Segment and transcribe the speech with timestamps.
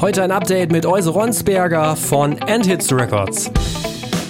[0.00, 3.50] Heute ein Update mit Euse Ronsberger von Endhits Records.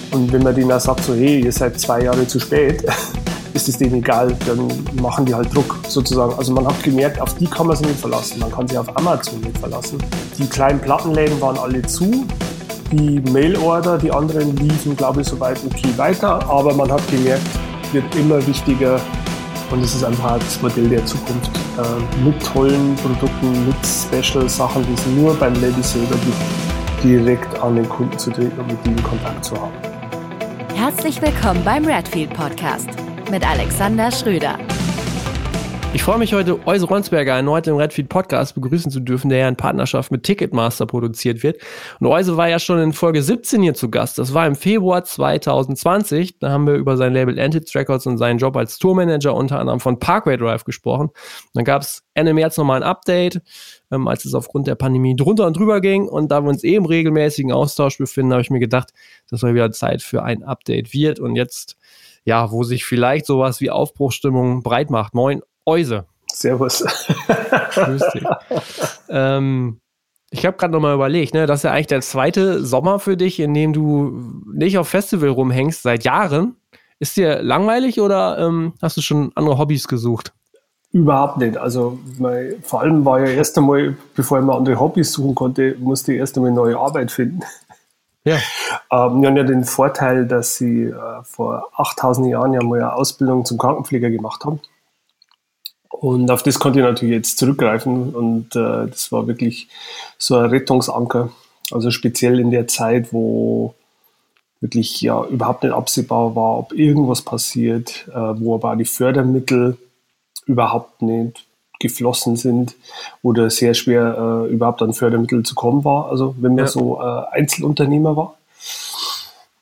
[0.09, 2.83] Und wenn man denen auch sagt, so, hey, ihr seid zwei Jahre zu spät,
[3.53, 4.67] ist es denen egal, dann
[4.99, 6.33] machen die halt Druck sozusagen.
[6.39, 8.39] Also man hat gemerkt, auf die kann man sich nicht verlassen.
[8.39, 9.99] Man kann sich auf Amazon nicht verlassen.
[10.39, 12.25] Die kleinen Plattenläden waren alle zu.
[12.91, 16.49] Die Mailorder, die anderen liefen, glaube ich, soweit okay weiter.
[16.49, 17.45] Aber man hat gemerkt,
[17.91, 18.99] wird immer wichtiger,
[19.69, 24.93] und es ist einfach das Modell der Zukunft äh, mit tollen Produkten, mit Special-Sachen, die
[24.93, 29.01] es nur beim Label selber gibt, direkt an den Kunden zu treten und mit ihnen
[29.03, 29.71] Kontakt zu haben.
[30.75, 32.89] Herzlich willkommen beim Redfield Podcast
[33.31, 34.57] mit Alexander Schröder.
[35.91, 39.47] Ich freue mich heute, Euse Ronsberger erneut im Redfeed Podcast begrüßen zu dürfen, der ja
[39.49, 41.59] in Partnerschaft mit Ticketmaster produziert wird.
[41.99, 44.19] Und Euse war ja schon in Folge 17 hier zu Gast.
[44.19, 46.37] Das war im Februar 2020.
[46.37, 49.79] Da haben wir über sein Label Antids Records und seinen Job als Tourmanager unter anderem
[49.79, 51.09] von Parkway Drive gesprochen.
[51.55, 53.41] Dann gab es Ende März nochmal ein Update,
[53.91, 56.07] ähm, als es aufgrund der Pandemie drunter und drüber ging.
[56.07, 58.91] Und da wir uns eh im regelmäßigen Austausch befinden, habe ich mir gedacht,
[59.31, 61.19] dass mal wieder Zeit für ein Update wird.
[61.19, 61.77] Und jetzt
[62.25, 65.13] ja, wo sich vielleicht sowas wie Aufbruchstimmung breit macht.
[65.15, 66.05] Moin, Euse.
[66.33, 66.83] Servus.
[67.73, 68.23] Grüß dich.
[69.09, 69.79] ähm,
[70.31, 73.39] ich habe gerade nochmal überlegt, ne, das ist ja eigentlich der zweite Sommer für dich,
[73.39, 76.55] in dem du nicht auf Festival rumhängst seit Jahren.
[76.99, 80.33] Ist dir langweilig oder ähm, hast du schon andere Hobbys gesucht?
[80.91, 81.57] Überhaupt nicht.
[81.57, 85.75] Also mein, vor allem war ja erst einmal, bevor ich mal andere Hobbys suchen konnte,
[85.79, 87.41] musste ich erst einmal neue Arbeit finden.
[88.25, 88.35] Ja.
[88.91, 92.93] Ähm, wir haben ja den Vorteil, dass sie äh, vor 8000 Jahren ja mal eine
[92.93, 94.59] Ausbildung zum Krankenpfleger gemacht haben.
[95.89, 99.67] Und auf das konnte ich natürlich jetzt zurückgreifen und äh, das war wirklich
[100.17, 101.31] so ein Rettungsanker.
[101.71, 103.73] Also speziell in der Zeit, wo
[104.61, 109.77] wirklich ja überhaupt nicht absehbar war, ob irgendwas passiert, äh, wo aber die Fördermittel
[110.45, 111.45] überhaupt nicht
[111.79, 112.75] geflossen sind
[113.21, 116.09] oder sehr schwer äh, überhaupt an Fördermittel zu kommen war.
[116.09, 116.67] Also wenn man ja.
[116.67, 118.35] so äh, Einzelunternehmer war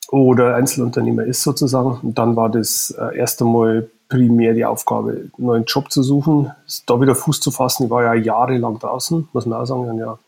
[0.10, 2.00] oder Einzelunternehmer ist sozusagen.
[2.02, 6.52] Und dann war das äh, erst einmal primär die Aufgabe, einen neuen Job zu suchen,
[6.86, 7.86] da wieder Fuß zu fassen.
[7.86, 10.20] Ich war ja jahrelang draußen, muss man auch sagen, habe ja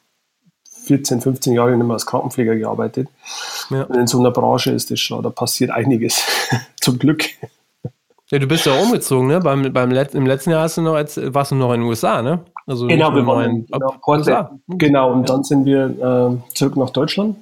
[0.85, 3.07] 14, 15 Jahre nicht mehr als Krankenpfleger gearbeitet.
[3.69, 3.84] Ja.
[3.84, 6.23] Und in so einer Branche ist das schon, da passiert einiges,
[6.81, 7.25] zum Glück.
[8.31, 9.40] Ja, du bist ja umgezogen, ne?
[9.40, 11.90] Beim, beim Let Im letzten Jahr hast du noch als, warst du noch in den
[11.90, 12.40] USA, ne?
[12.67, 14.51] Also genau, wir waren in, genau, USA.
[14.67, 15.35] genau, und ja.
[15.35, 17.38] dann sind wir äh, zurück nach Deutschland.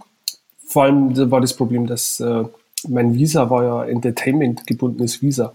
[0.65, 2.45] Vor allem war das Problem, dass äh,
[2.87, 5.53] mein Visa war ja Entertainment gebundenes Visa.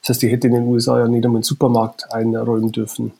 [0.00, 3.12] Das heißt, ich hätte in den USA ja nicht einmal einen Supermarkt einräumen dürfen.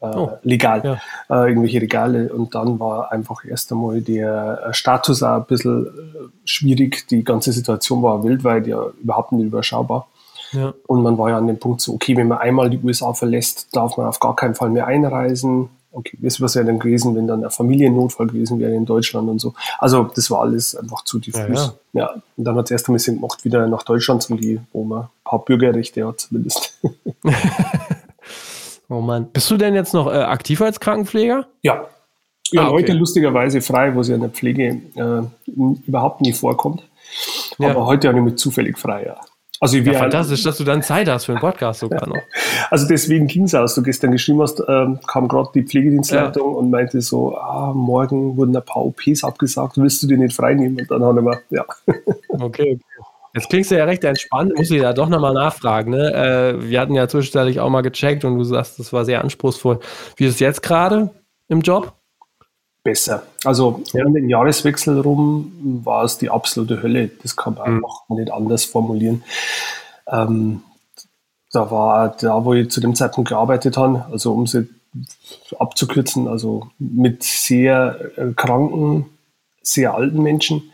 [0.00, 0.82] Äh, oh, legal,
[1.28, 1.44] ja.
[1.44, 2.32] äh, irgendwelche Regale.
[2.32, 5.90] Und dann war einfach erst einmal der äh, Status auch ein bisschen äh,
[6.44, 7.08] schwierig.
[7.08, 10.08] Die ganze Situation war weltweit ja überhaupt nicht überschaubar.
[10.52, 10.74] Ja.
[10.86, 13.74] Und man war ja an dem Punkt so, okay, wenn man einmal die USA verlässt,
[13.74, 17.42] darf man auf gar keinen Fall mehr einreisen okay, was wäre denn gewesen, wenn dann
[17.42, 19.54] ein Familiennotfall gewesen wäre in Deutschland und so.
[19.78, 21.40] Also das war alles einfach zu diffus.
[21.40, 21.74] Ja, ja.
[21.92, 22.22] ja.
[22.36, 25.04] und dann hat es erst einmal Sinn gemacht, wieder nach Deutschland zu gehen, wo man
[25.04, 26.78] ein paar Bürgerrechte hat zumindest.
[28.88, 29.28] oh Mann.
[29.32, 31.46] Bist du denn jetzt noch äh, aktiv als Krankenpfleger?
[31.62, 31.86] Ja.
[32.52, 32.74] Ja, ah, okay.
[32.74, 35.22] heute lustigerweise frei, wo es ja in der Pflege äh,
[35.86, 36.84] überhaupt nie vorkommt.
[37.58, 37.86] Aber ja.
[37.86, 39.16] heute ja nicht mit zufällig frei, ja.
[39.60, 42.16] Also ja, fantastisch, dass du dann Zeit hast für einen Podcast sogar noch.
[42.70, 43.76] Also deswegen ging es aus.
[43.76, 46.58] Du gestern geschrieben hast, ähm, kam gerade die Pflegedienstleitung ja.
[46.58, 50.80] und meinte so, ah, morgen wurden ein paar OPs abgesagt, willst du die nicht freinehmen?
[50.80, 51.64] Und dann haben wir, ja.
[52.28, 52.78] Okay.
[53.34, 55.90] Jetzt klingst du ja recht entspannt, muss ich da doch nochmal nachfragen.
[55.90, 56.12] Ne?
[56.12, 59.78] Äh, wir hatten ja zwischenzeitlich auch mal gecheckt und du sagst, das war sehr anspruchsvoll.
[60.16, 61.10] Wie ist es jetzt gerade
[61.48, 61.92] im Job?
[62.86, 63.24] Besser.
[63.44, 64.04] Also ja.
[64.04, 67.10] um den Jahreswechsel rum war es die absolute Hölle.
[67.22, 67.84] Das kann man mhm.
[67.84, 69.24] einfach nicht anders formulieren.
[70.08, 70.62] Ähm,
[71.52, 74.68] da war da, wo ich zu dem Zeitpunkt gearbeitet habe, also um sie
[75.58, 79.06] abzukürzen, also mit sehr äh, kranken,
[79.62, 80.70] sehr alten Menschen.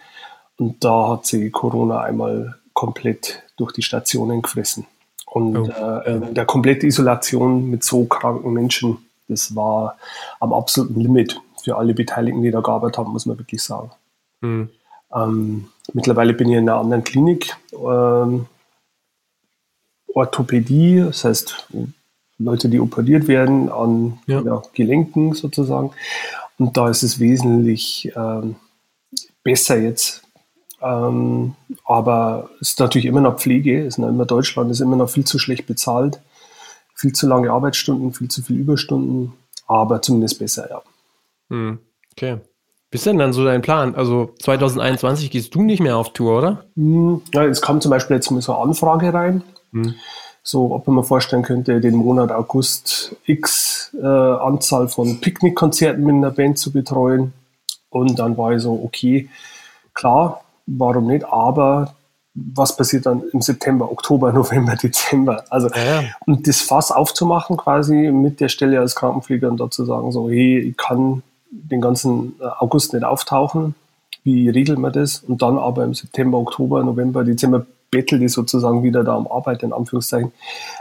[0.59, 4.87] Und da hat sie Corona einmal komplett durch die Stationen gefressen.
[5.25, 5.67] Und oh.
[5.67, 8.99] äh, der kompletten Isolation mit so kranken Menschen,
[9.29, 9.97] das war
[10.41, 13.91] am absoluten Limit für alle Beteiligten, die da gearbeitet haben, muss man wirklich sagen.
[14.41, 14.71] Mhm.
[15.15, 18.47] Ähm, mittlerweile bin ich in einer anderen Klinik, ähm,
[20.15, 21.69] Orthopädie, das heißt
[22.39, 24.41] Leute, die operiert werden an ja.
[24.41, 25.93] Ja, Gelenken sozusagen.
[26.59, 28.57] Und da ist es wesentlich ähm,
[29.43, 30.23] besser jetzt.
[30.81, 31.55] Ähm,
[31.85, 35.11] aber es ist natürlich immer noch Pflege, es ist noch immer Deutschland, ist immer noch
[35.11, 36.21] viel zu schlecht bezahlt,
[36.95, 39.33] viel zu lange Arbeitsstunden, viel zu viel Überstunden,
[39.69, 40.83] aber zumindest besser, ja.
[41.53, 41.79] Hm,
[42.13, 42.39] okay.
[42.91, 43.95] Was ist denn dann so dein Plan?
[43.95, 46.65] Also 2021 gehst du nicht mehr auf Tour, oder?
[46.77, 49.43] Hm, ja, es kam zum Beispiel jetzt mal so eine Anfrage rein.
[49.73, 49.95] Hm.
[50.43, 56.17] So, ob man mir vorstellen könnte, den Monat August X äh, Anzahl von Picknickkonzerten mit
[56.17, 57.33] einer Band zu betreuen.
[57.91, 59.29] Und dann war ich so, okay,
[59.95, 61.95] klar, warum nicht, aber
[62.35, 65.45] was passiert dann im September, Oktober, November, Dezember?
[65.51, 66.09] Also, ja, ja.
[66.27, 70.59] und das Fass aufzumachen quasi mit der Stelle als Krankenpfleger und dazu sagen so, hey,
[70.59, 71.23] ich kann
[71.53, 73.75] den ganzen äh, August nicht auftauchen,
[74.25, 75.19] wie regeln wir das?
[75.19, 79.67] Und dann aber im September, Oktober, November, Dezember bettelt die sozusagen wieder da am Arbeiten,
[79.67, 80.33] in Anführungszeichen.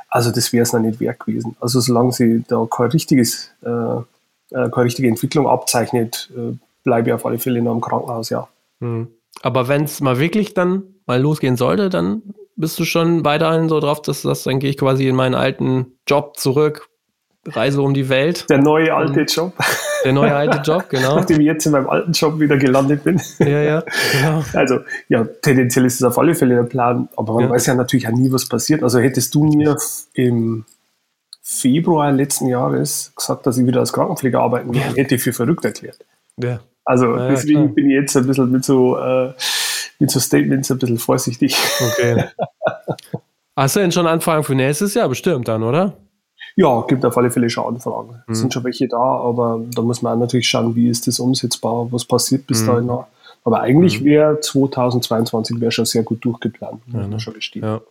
[0.10, 1.56] Also das wäre es noch nicht wert gewesen.
[1.60, 7.14] Also solange sie da kein richtiges, äh, äh, keine richtige Entwicklung abzeichnet, äh, bleibe ich
[7.14, 8.48] auf alle Fälle noch im Krankenhaus, ja.
[8.80, 9.10] Mhm.
[9.42, 12.22] Aber wenn es mal wirklich dann mal losgehen sollte, dann
[12.56, 15.98] bist du schon weiterhin so drauf, dass das, dann gehe ich quasi in meinen alten
[16.08, 16.90] Job zurück,
[17.46, 18.50] reise um die Welt.
[18.50, 19.54] Der neue alte Job.
[20.04, 21.16] Der neue alte Job, genau.
[21.18, 23.22] Nachdem ich jetzt in meinem alten Job wieder gelandet bin.
[23.40, 24.44] Ja, ja, genau.
[24.54, 27.50] Also, ja, tendenziell ist es auf alle Fälle der Plan, aber man ja.
[27.50, 28.84] weiß ja natürlich auch nie, was passiert.
[28.84, 29.76] Also hättest du mir
[30.14, 30.66] im
[31.42, 35.66] Februar letzten Jahres gesagt, dass ich wieder als Krankenpfleger arbeiten will, hätte ich für verrückt
[35.66, 35.98] erklärt.
[36.38, 36.60] Ja.
[36.86, 37.76] Also ja, deswegen klar.
[37.76, 39.34] bin ich jetzt ein bisschen mit so, äh,
[40.00, 41.58] mit so Statements ein bisschen vorsichtig.
[41.80, 42.26] Okay.
[43.56, 45.98] Hast du denn schon Anfragen für nächstes Jahr bestimmt dann, oder?
[46.56, 48.22] Ja, gibt auf alle Fälle schon Anfragen.
[48.28, 48.36] Mhm.
[48.36, 51.92] sind schon welche da, aber da muss man auch natürlich schauen, wie ist das umsetzbar,
[51.92, 52.68] was passiert bis mhm.
[52.68, 53.08] dahin noch.
[53.44, 57.20] Aber eigentlich wäre 2022 wäre schon sehr gut durchgeplant, ja, ne?
[57.20, 57.64] schon bestehen.
[57.64, 57.82] Ja.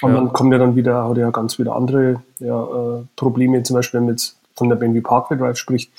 [0.00, 3.74] Und dann kommt ja dann wieder, hat ja ganz wieder andere ja, äh, Probleme, zum
[3.74, 5.90] Beispiel, wenn man jetzt von der Bentley Parkway Drive spricht,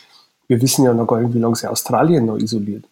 [0.47, 2.85] wir wissen ja noch gar nicht, wie lange sie Australien noch isoliert.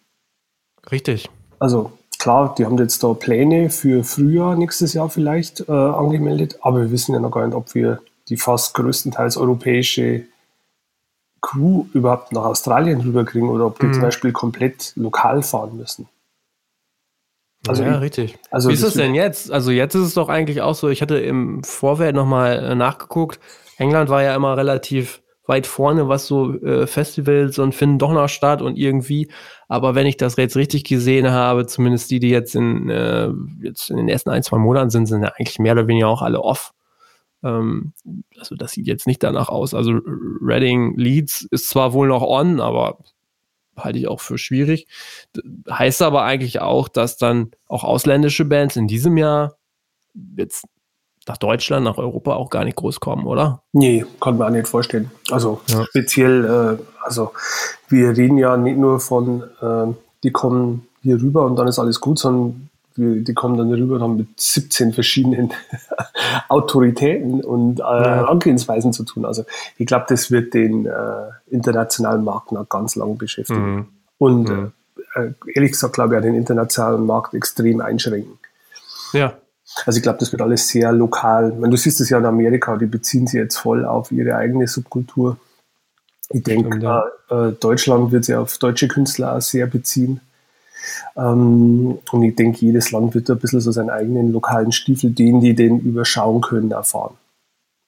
[0.90, 1.28] Richtig.
[1.58, 6.82] Also klar, die haben jetzt da Pläne für Frühjahr nächstes Jahr vielleicht äh, angemeldet, aber
[6.82, 10.24] wir wissen ja noch gar nicht, ob wir die fast größtenteils europäische
[11.40, 13.92] Crew überhaupt nach Australien rüberkriegen oder ob die mhm.
[13.94, 16.08] zum Beispiel komplett lokal fahren müssen.
[17.66, 18.38] Also ja, ich, richtig.
[18.50, 19.50] Also Wie ist es denn jetzt?
[19.50, 23.40] Also jetzt ist es doch eigentlich auch so, ich hatte im Vorfeld nochmal äh, nachgeguckt,
[23.78, 28.28] England war ja immer relativ weit vorne, was so äh, Festivals und finden doch noch
[28.28, 29.30] statt und irgendwie.
[29.68, 33.28] Aber wenn ich das jetzt richtig gesehen habe, zumindest die, die jetzt in, äh,
[33.62, 36.22] jetzt in den ersten ein, zwei Monaten sind, sind ja eigentlich mehr oder weniger auch
[36.22, 36.72] alle off.
[37.44, 37.92] Ähm,
[38.38, 39.74] also das sieht jetzt nicht danach aus.
[39.74, 40.00] Also
[40.40, 42.98] Reading Leeds ist zwar wohl noch on, aber
[43.76, 44.88] halte ich auch für schwierig.
[45.70, 49.56] Heißt aber eigentlich auch, dass dann auch ausländische Bands in diesem Jahr
[50.36, 50.64] jetzt
[51.26, 53.62] nach Deutschland, nach Europa auch gar nicht groß kommen, oder?
[53.72, 55.10] Nee, kann man auch nicht vorstellen.
[55.30, 55.84] Also ja.
[55.86, 56.44] speziell,
[56.78, 57.32] äh, also
[57.88, 62.00] wir reden ja nicht nur von, äh, die kommen hier rüber und dann ist alles
[62.00, 65.52] gut, sondern wir, die kommen dann rüber und haben mit 17 verschiedenen
[66.48, 68.24] Autoritäten und äh, ja.
[68.24, 69.24] Angehensweisen zu tun.
[69.24, 69.44] Also
[69.78, 70.92] ich glaube, das wird den äh,
[71.48, 73.74] internationalen Markt noch ganz lang beschäftigen.
[73.74, 73.86] Mhm.
[74.18, 74.72] Und mhm.
[75.14, 78.38] Äh, ehrlich gesagt, glaube ich, auch den internationalen Markt extrem einschränken.
[79.12, 79.34] Ja.
[79.86, 81.52] Also ich glaube, das wird alles sehr lokal.
[81.52, 84.66] Meine, du siehst es ja in Amerika, die beziehen sich jetzt voll auf ihre eigene
[84.66, 85.36] Subkultur.
[86.30, 87.04] Ich denke, ja.
[87.30, 90.20] äh, Deutschland wird sich auf deutsche Künstler auch sehr beziehen.
[91.16, 95.40] Ähm, und ich denke, jedes Land wird ein bisschen so seinen eigenen lokalen Stiefel, den
[95.40, 97.14] die den überschauen können, erfahren.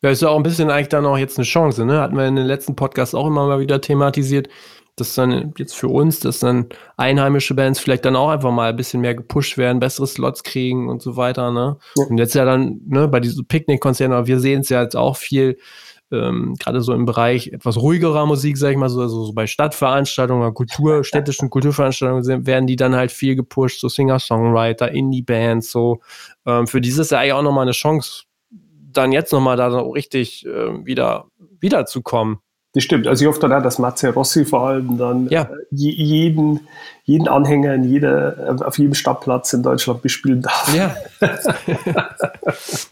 [0.03, 2.01] Ja, ist ja auch ein bisschen eigentlich dann auch jetzt eine Chance, ne?
[2.01, 4.49] Hatten wir in den letzten Podcasts auch immer mal wieder thematisiert,
[4.95, 6.67] dass dann jetzt für uns, dass dann
[6.97, 10.89] einheimische Bands vielleicht dann auch einfach mal ein bisschen mehr gepusht werden, bessere Slots kriegen
[10.89, 11.77] und so weiter, ne?
[11.97, 12.05] Ja.
[12.09, 15.17] Und jetzt ja dann, ne, bei diesen Picknick-Konzerten, aber wir sehen es ja jetzt auch
[15.17, 15.59] viel,
[16.13, 19.47] ähm, gerade so im Bereich etwas ruhigerer Musik, sag ich mal, so, also so bei
[19.47, 26.01] Stadtveranstaltungen, Kultur, städtischen Kulturveranstaltungen sind, werden die dann halt viel gepusht, so Singer-Songwriter, Indie-Bands, so.
[26.47, 30.47] Ähm, für dieses Jahr eigentlich auch nochmal eine Chance, dann jetzt nochmal da so richtig
[30.47, 31.27] äh, wieder
[31.61, 32.39] wiederzukommen.
[32.77, 33.07] Das stimmt.
[33.07, 35.45] Also ich hoffe dann auch, dass Matze Rossi vor allem dann ja.
[35.45, 36.69] Äh, jeden,
[37.05, 40.77] jeden Anhänger in jeder, äh, auf jedem Stadtplatz in Deutschland bespielen darf.
[40.77, 40.95] Ja.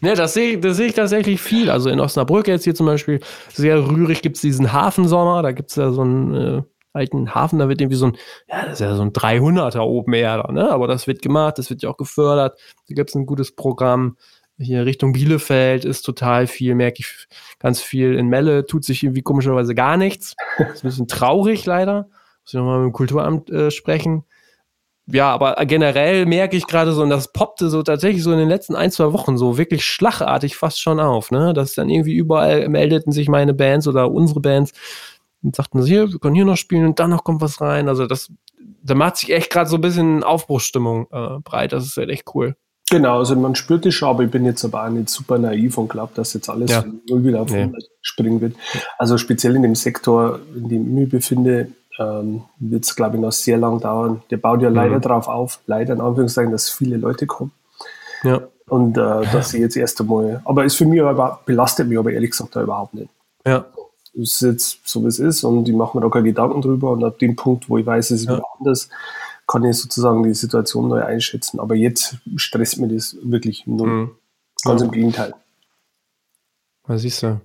[0.01, 1.69] ja, das sehe das seh ich tatsächlich viel.
[1.69, 3.19] Also in Osnabrück jetzt hier zum Beispiel,
[3.53, 6.61] sehr rührig gibt es diesen Hafensommer, da gibt es ja so einen äh,
[6.93, 8.17] alten Hafen, da wird irgendwie so ein,
[8.49, 10.71] ja, das ist ja so ein 300er oben Air, ne?
[10.71, 14.17] aber das wird gemacht, das wird ja auch gefördert, da gibt es ein gutes Programm
[14.57, 17.27] hier Richtung Bielefeld ist total viel, merke ich
[17.59, 18.15] ganz viel.
[18.15, 20.35] In Melle tut sich irgendwie komischerweise gar nichts.
[20.57, 22.07] Ist ein bisschen traurig leider.
[22.43, 24.23] Muss ich nochmal mit dem Kulturamt äh, sprechen.
[25.07, 28.49] Ja, aber generell merke ich gerade so, und das poppte so tatsächlich so in den
[28.49, 31.53] letzten ein, zwei Wochen so wirklich schlagartig fast schon auf, ne?
[31.53, 34.71] Dass dann irgendwie überall meldeten sich meine Bands oder unsere Bands
[35.43, 37.87] und sagten so, hier, wir können hier noch spielen und dann noch kommt was rein.
[37.87, 38.31] Also das,
[38.81, 41.71] da macht sich echt gerade so ein bisschen Aufbruchsstimmung äh, breit.
[41.73, 42.55] Das ist halt echt cool.
[42.91, 45.77] Genau, also man spürt es schon, aber ich bin jetzt aber auch nicht super naiv
[45.77, 46.83] und glaube, dass jetzt alles ja.
[47.09, 47.87] null wieder auf 100 nee.
[48.01, 48.55] springen wird.
[48.99, 53.21] Also speziell in dem Sektor, in dem ich mich befinde, ähm, wird es, glaube ich,
[53.21, 54.21] noch sehr lang dauern.
[54.29, 54.75] Der baut ja mhm.
[54.75, 57.51] leider drauf auf, leider in Anführungszeichen, dass viele Leute kommen.
[58.23, 58.41] Ja.
[58.67, 62.11] Und äh, dass sie jetzt erst einmal, aber ist für mich aber, belastet mich aber
[62.11, 63.09] ehrlich gesagt da überhaupt nicht.
[63.45, 63.65] Ja.
[64.13, 67.03] ist jetzt so, wie es ist und ich mache mir da keine Gedanken drüber und
[67.03, 68.37] ab dem Punkt, wo ich weiß, es ist ja.
[68.37, 68.89] wieder anders,
[69.47, 71.59] kann ich sozusagen die Situation neu einschätzen.
[71.59, 73.87] Aber jetzt stresst mir das wirklich null.
[73.87, 74.11] Mhm.
[74.63, 74.87] Ganz ja.
[74.87, 75.33] im Gegenteil.
[76.87, 77.41] Was siehst du?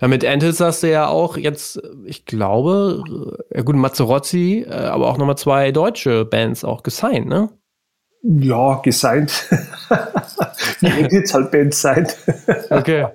[0.00, 5.06] Ja, mit Antils hast du ja auch jetzt, ich glaube, ja gut, Mazzarozzi, äh, aber
[5.08, 7.48] auch nochmal zwei deutsche Bands auch gesigned, ne?
[8.22, 9.30] Ja, gesigned.
[10.80, 12.08] Wird jetzt halt Bands sein?
[12.70, 13.06] Okay.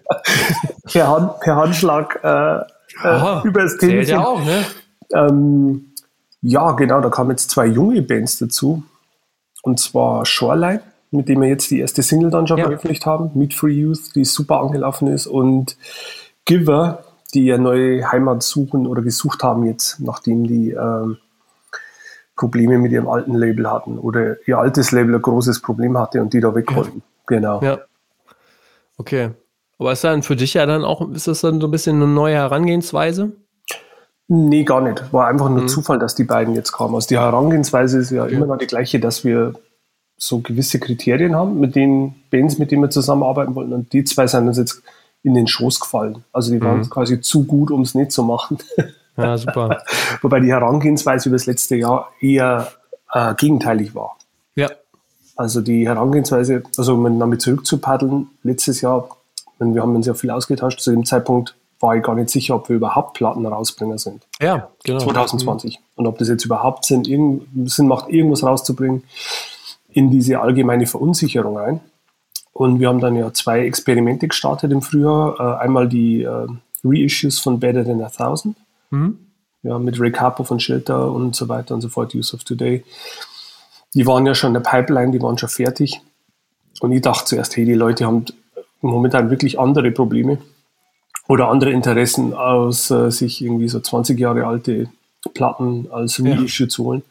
[0.91, 2.63] per, Hand, per Handschlag äh, äh
[3.03, 4.01] Aha, über das Thema.
[4.01, 4.65] Ja, auch, ne?
[5.13, 5.90] Ähm,
[6.41, 8.83] ja, genau, da kamen jetzt zwei junge Bands dazu.
[9.63, 10.81] Und zwar Shoreline,
[11.11, 12.65] mit dem wir jetzt die erste Single dann schon ja.
[12.65, 15.27] veröffentlicht haben, Meet Free Youth, die super angelaufen ist.
[15.27, 15.77] Und
[16.45, 21.17] Giver, die ja neue Heimat suchen oder gesucht haben jetzt, nachdem die ähm,
[22.35, 26.33] Probleme mit ihrem alten Label hatten oder ihr altes Label ein großes Problem hatte und
[26.33, 26.71] die da weg.
[26.71, 26.83] Ja.
[27.27, 27.61] Genau.
[27.61, 27.79] Ja.
[28.97, 29.29] Okay.
[29.77, 32.07] Aber ist dann für dich ja dann auch, ist das dann so ein bisschen eine
[32.07, 33.31] neue Herangehensweise?
[34.33, 35.11] Nee, gar nicht.
[35.11, 35.67] War einfach nur mhm.
[35.67, 36.95] Zufall, dass die beiden jetzt kamen.
[36.95, 38.35] Also die Herangehensweise ist ja okay.
[38.35, 39.55] immer noch die gleiche, dass wir
[40.15, 43.73] so gewisse Kriterien haben, mit den Bands, mit denen wir zusammenarbeiten wollen.
[43.73, 44.83] Und die zwei sind uns jetzt
[45.21, 46.23] in den Schoß gefallen.
[46.31, 46.89] Also die waren mhm.
[46.89, 48.57] quasi zu gut, um es nicht zu machen.
[49.17, 49.83] Ja, super.
[50.21, 52.71] Wobei die Herangehensweise über das letzte Jahr eher
[53.11, 54.15] äh, gegenteilig war.
[54.55, 54.69] Ja.
[55.35, 59.09] Also die Herangehensweise, also um damit zurückzupaddeln, letztes Jahr,
[59.59, 62.69] wir haben uns ja viel ausgetauscht, zu dem Zeitpunkt war ich gar nicht sicher, ob
[62.69, 64.25] wir überhaupt Plattenrausbringer sind.
[64.39, 64.99] Ja, genau.
[64.99, 65.77] 2020.
[65.77, 65.83] Mhm.
[65.95, 69.03] Und ob das jetzt überhaupt Sinn, Sinn macht, irgendwas rauszubringen
[69.89, 71.81] in diese allgemeine Verunsicherung rein.
[72.53, 75.39] Und wir haben dann ja zwei Experimente gestartet im Frühjahr.
[75.39, 76.47] Äh, einmal die äh,
[76.83, 78.55] Reissues von Better Than a Thousand.
[78.89, 79.17] Mhm.
[79.63, 82.83] Ja, mit Ray Capo von Shelter und so weiter und so fort, Use of Today.
[83.93, 86.01] Die waren ja schon in der Pipeline, die waren schon fertig.
[86.79, 88.25] Und ich dachte zuerst, hey, die Leute haben
[88.81, 90.39] momentan wirklich andere Probleme
[91.31, 94.89] oder andere Interessen, aus äh, sich irgendwie so 20 Jahre alte
[95.33, 96.69] Platten als Reissue ja.
[96.69, 97.03] zu holen.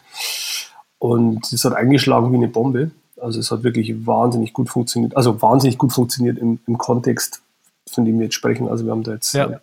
[0.99, 2.91] Und es hat eingeschlagen wie eine Bombe.
[3.19, 7.41] Also es hat wirklich wahnsinnig gut funktioniert, also wahnsinnig gut funktioniert im, im Kontext,
[7.91, 8.69] von dem wir jetzt sprechen.
[8.69, 9.59] Also wir haben da jetzt ja.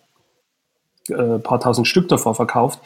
[1.08, 2.80] äh, ein paar tausend Stück davor verkauft,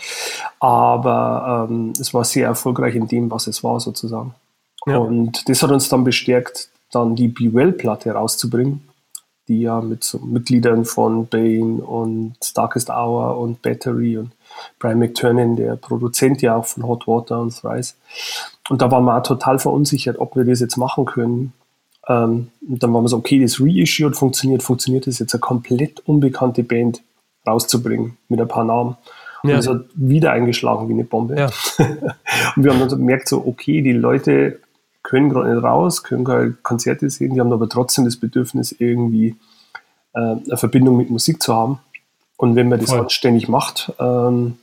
[0.60, 4.34] aber ähm, es war sehr erfolgreich in dem, was es war sozusagen.
[4.86, 4.98] Ja.
[4.98, 8.82] Und das hat uns dann bestärkt, dann die Be Well-Platte rauszubringen,
[9.48, 14.32] die ja mit so Mitgliedern von Bane und Darkest Hour und Battery und
[14.78, 17.96] Brian McTurnan, der Produzent ja auch von Hot Water und Thrice.
[18.68, 21.52] Und da waren wir auch total verunsichert, ob wir das jetzt machen können.
[22.08, 26.00] Ähm, und dann waren wir so, okay, das Reissue funktioniert, funktioniert das jetzt eine komplett
[26.06, 27.02] unbekannte Band
[27.46, 28.96] rauszubringen mit ein paar Namen.
[29.42, 29.56] Und ja.
[29.56, 31.36] das hat wieder eingeschlagen wie eine Bombe.
[31.36, 31.46] Ja.
[32.56, 34.60] und wir haben dann so gemerkt, so, okay, die Leute
[35.02, 39.36] können gerade nicht raus, können keine Konzerte sehen, die haben aber trotzdem das Bedürfnis, irgendwie
[40.14, 41.80] äh, eine Verbindung mit Musik zu haben.
[42.36, 43.00] Und wenn man das Voll.
[43.00, 44.58] anständig macht, ähm,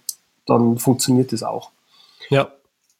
[0.46, 1.72] dann funktioniert das auch.
[2.29, 2.50] Ja.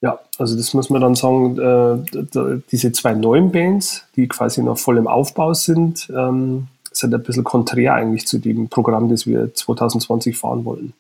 [0.02, 4.78] Ja, also das muss man dann sagen, äh, diese zwei neuen Bands, die quasi noch
[4.78, 9.54] voll im Aufbau sind, ähm, sind ein bisschen konträr eigentlich zu dem Programm, das wir
[9.54, 10.94] 2020 fahren wollten.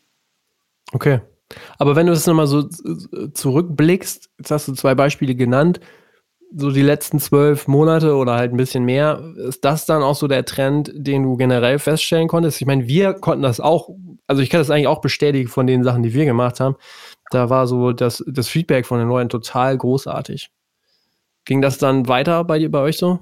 [0.91, 1.21] Okay.
[1.77, 5.79] Aber wenn du das nochmal so zurückblickst, jetzt hast du zwei Beispiele genannt,
[6.55, 10.27] so die letzten zwölf Monate oder halt ein bisschen mehr, ist das dann auch so
[10.27, 12.59] der Trend, den du generell feststellen konntest?
[12.59, 13.89] Ich meine, wir konnten das auch,
[14.27, 16.75] also ich kann das eigentlich auch bestätigen von den Sachen, die wir gemacht haben.
[17.31, 20.49] Da war so das, das Feedback von den Leuten total großartig.
[21.45, 23.19] Ging das dann weiter bei dir, bei euch so?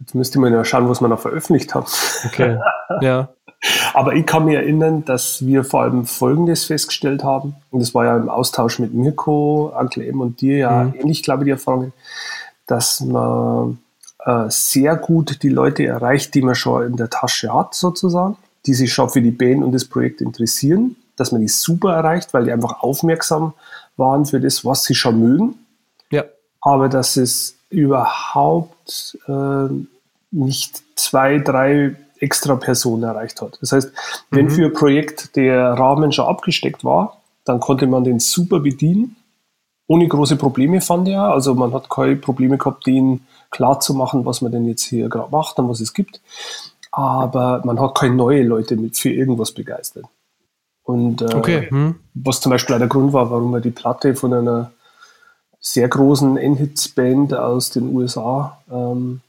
[0.00, 1.90] Jetzt müsste man ja schauen, was man noch veröffentlicht hat.
[2.26, 2.58] Okay.
[3.02, 3.34] Ja.
[3.92, 7.56] Aber ich kann mich erinnern, dass wir vor allem Folgendes festgestellt haben.
[7.70, 10.94] Und das war ja im Austausch mit Mirko, Uncle M und dir ja mhm.
[10.94, 11.92] ähnlich, glaube ich, die Erfahrung,
[12.66, 13.78] dass man
[14.24, 18.36] äh, sehr gut die Leute erreicht, die man schon in der Tasche hat, sozusagen,
[18.66, 22.32] die sich schon für die Band und das Projekt interessieren, dass man die super erreicht,
[22.34, 23.54] weil die einfach aufmerksam
[23.96, 25.54] waren für das, was sie schon mögen.
[26.10, 26.24] Ja.
[26.60, 29.68] Aber dass es überhaupt äh,
[30.30, 33.58] nicht zwei, drei extra Person erreicht hat.
[33.60, 33.92] Das heißt,
[34.30, 34.50] wenn mhm.
[34.50, 39.16] für ein Projekt der Rahmen schon abgesteckt war, dann konnte man den super bedienen,
[39.86, 41.22] ohne große Probleme fand er.
[41.22, 45.08] Also man hat keine Probleme gehabt, den klar zu machen, was man denn jetzt hier
[45.08, 46.20] gerade macht und was es gibt.
[46.92, 50.04] Aber man hat keine neue Leute mit für irgendwas begeistert.
[50.82, 51.70] Und äh, okay.
[51.70, 51.96] hm.
[52.14, 54.72] was zum Beispiel auch der Grund war, warum wir die Platte von einer
[55.60, 59.20] sehr großen N-Hits-Band aus den USA ähm,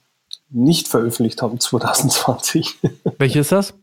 [0.49, 2.79] nicht veröffentlicht haben 2020.
[3.17, 3.73] Welche ist das?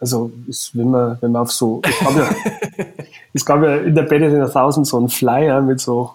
[0.00, 1.80] Also, ist, wenn, man, wenn man auf so.
[1.82, 2.28] Es gab, ja,
[3.32, 6.10] es gab ja in der Better Than a Thousand so einen Flyer mit so,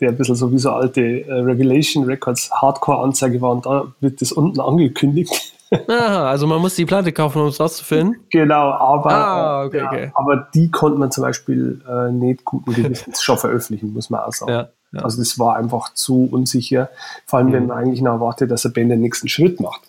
[0.00, 4.22] der ein bisschen so wie so alte äh, Revelation Records Hardcore-Anzeige war und da wird
[4.22, 5.52] das unten angekündigt.
[5.88, 8.20] Aha, also man muss die Platte kaufen, um es rauszufinden?
[8.30, 10.12] Genau, aber, ah, okay, ja, okay.
[10.14, 14.32] aber die konnte man zum Beispiel äh, nicht guten Gewissens schon veröffentlichen, muss man auch
[14.32, 14.52] sagen.
[14.52, 15.02] Ja, ja.
[15.02, 16.90] Also das war einfach zu unsicher,
[17.26, 17.68] vor allem wenn Mhm.
[17.68, 19.82] man eigentlich noch erwartet, dass eine Band den nächsten Schritt macht.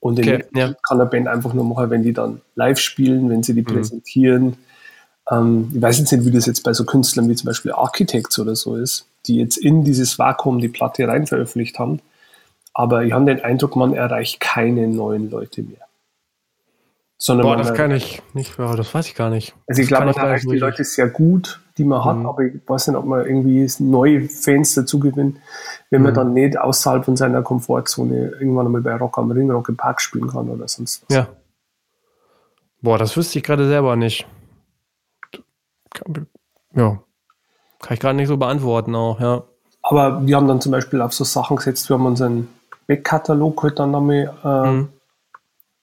[0.00, 0.74] Und den Okay, ja.
[0.88, 3.66] Kann eine Band einfach nur machen, wenn die dann live spielen, wenn sie die Mhm.
[3.66, 4.56] präsentieren.
[5.30, 8.38] Ähm, ich weiß jetzt nicht, wie das jetzt bei so Künstlern wie zum Beispiel Architects
[8.38, 12.00] oder so ist, die jetzt in dieses Vakuum die Platte rein veröffentlicht haben.
[12.74, 15.80] Aber ich habe den Eindruck, man erreicht keine neuen Leute mehr.
[17.20, 19.52] Sondern Boah, das kann ich nicht, das weiß ich gar nicht.
[19.66, 20.56] also ich glaube, man erreicht die.
[20.56, 22.26] Leute sehr gut, die man hat, Mhm.
[22.26, 25.38] aber ich weiß nicht, ob man irgendwie neue Fans dazu gewinnt,
[25.90, 26.16] wenn man Mhm.
[26.16, 30.00] dann nicht außerhalb von seiner Komfortzone irgendwann einmal bei Rock am Ring, Rock im Park
[30.02, 31.16] spielen kann oder sonst was.
[31.16, 31.28] Ja.
[32.82, 34.26] Boah, das wüsste ich gerade selber nicht.
[36.74, 36.98] Ja.
[37.80, 39.44] Kann ich gerade nicht so beantworten auch, ja.
[39.82, 42.48] Aber wir haben dann zum Beispiel auf so Sachen gesetzt, wir haben unseren
[42.86, 44.88] Backkatalog halt dann einmal äh, Mhm.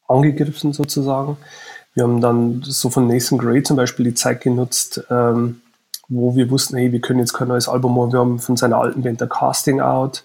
[0.07, 1.37] angegriffen sozusagen.
[1.93, 5.61] Wir haben dann so von Nathan Gray zum Beispiel die Zeit genutzt, ähm,
[6.07, 8.13] wo wir wussten, hey, wir können jetzt kein neues Album machen.
[8.13, 10.23] Wir haben von seiner alten Band der Casting Out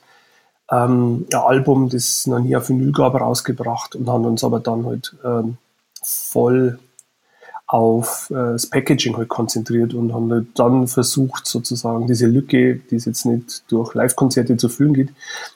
[0.70, 4.86] ähm, ein Album, das noch nie auf Vinyl gab, rausgebracht und haben uns aber dann
[4.86, 5.56] halt ähm,
[6.02, 6.78] voll
[7.72, 12.96] auf äh, das Packaging halt konzentriert und haben halt dann versucht, sozusagen diese Lücke, die
[12.96, 15.10] es jetzt nicht durch Live-Konzerte zu füllen geht,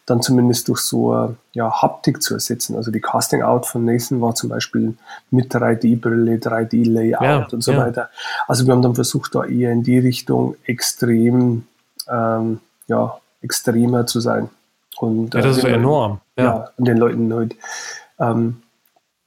[0.07, 2.77] dann zumindest durch so eine ja, Haptik zu ersetzen.
[2.77, 4.95] Also die Casting-Out von Nathan war zum Beispiel
[5.33, 7.79] mit 3D-Brille, 3D-Layout Ja, und so ja.
[7.79, 8.11] weiter.
[8.47, 11.65] Also wir haben dann versucht, da eher in die Richtung extrem,
[12.09, 14.51] ähm, ja, extremer zu sein.
[14.99, 16.21] Und, Ja, das äh, ist enorm.
[16.37, 16.45] Ja.
[16.45, 16.71] Ja.
[16.77, 17.57] und den Leuten halt
[18.21, 18.63] ähm,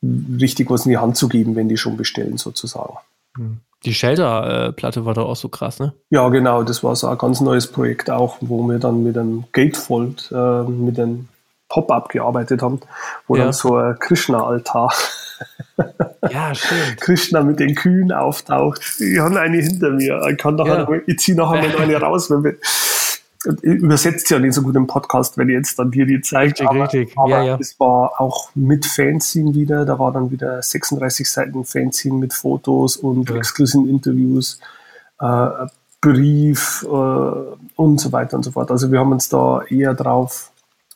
[0.03, 2.93] richtig was in die Hand zu geben, wenn die schon bestellen, sozusagen.
[3.85, 5.93] Die Shelter-Platte war doch auch so krass, ne?
[6.09, 9.43] Ja, genau, das war so ein ganz neues Projekt auch, wo wir dann mit einem
[9.51, 11.27] Gatefold, äh, mit einem
[11.69, 12.79] Pop-Up gearbeitet haben,
[13.27, 13.43] wo Ja.
[13.45, 14.91] dann so ein Krishna-Altar,
[16.31, 16.99] Ja, stimmt.
[16.99, 18.81] Krishna mit den Kühen auftaucht.
[18.99, 20.19] Ich habe eine hinter mir.
[20.31, 20.99] Ich kann nachher Ja.
[21.05, 22.55] ich ziehe nachher mal eine raus, wenn wir,
[23.61, 26.51] übersetzt ja nicht so gut im Podcast, wenn ich jetzt dann dir die zeige.
[26.51, 27.13] Richtig, aber, richtig.
[27.17, 27.57] Aber Ja, ja.
[27.59, 29.85] es war auch mit Fanzine wieder.
[29.85, 33.35] Da war dann wieder 36 Seiten Fanzine mit Fotos und Ja.
[33.35, 34.59] exklusiven Interviews,
[35.19, 35.47] äh,
[35.99, 36.87] Brief äh,
[37.75, 38.69] und so weiter und so fort.
[38.69, 40.51] Also wir haben uns da eher drauf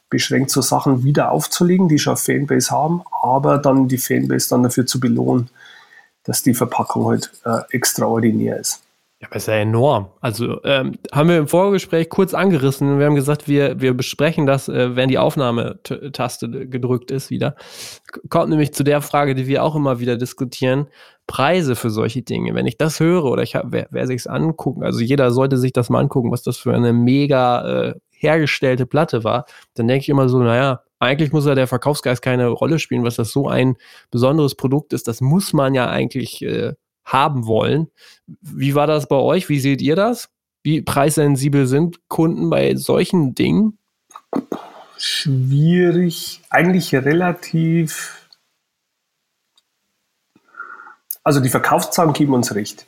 [0.10, 4.86] beschränkt, so Sachen wieder aufzulegen, die schon Fanbase haben, aber dann die Fanbase dann dafür
[4.86, 5.50] zu belohnen,
[6.24, 8.82] dass die Verpackung halt äh, extraordinär ist.
[9.22, 10.08] Ja, aber ist ja enorm.
[10.20, 12.98] Also ähm, haben wir im Vorgespräch kurz angerissen.
[12.98, 17.56] Wir haben gesagt, wir, wir besprechen das, äh, wenn die Aufnahmetaste gedrückt ist wieder.
[18.30, 20.88] Kommt nämlich zu der Frage, die wir auch immer wieder diskutieren.
[21.28, 22.56] Preise für solche Dinge.
[22.56, 25.72] Wenn ich das höre oder ich hab, wer, wer sich angucken, also jeder sollte sich
[25.72, 30.10] das mal angucken, was das für eine mega äh, hergestellte Platte war, dann denke ich
[30.10, 33.76] immer so, naja, eigentlich muss ja der Verkaufsgeist keine Rolle spielen, was das so ein
[34.10, 35.08] besonderes Produkt ist.
[35.08, 36.74] Das muss man ja eigentlich äh,
[37.12, 37.88] haben wollen.
[38.42, 39.50] Wie war das bei euch?
[39.50, 40.30] Wie seht ihr das?
[40.64, 43.80] Wie preissensibel sind Kunden bei solchen Dingen?
[44.98, 48.28] Schwierig, eigentlich relativ.
[51.24, 52.86] Also die Verkaufszahlen geben uns recht.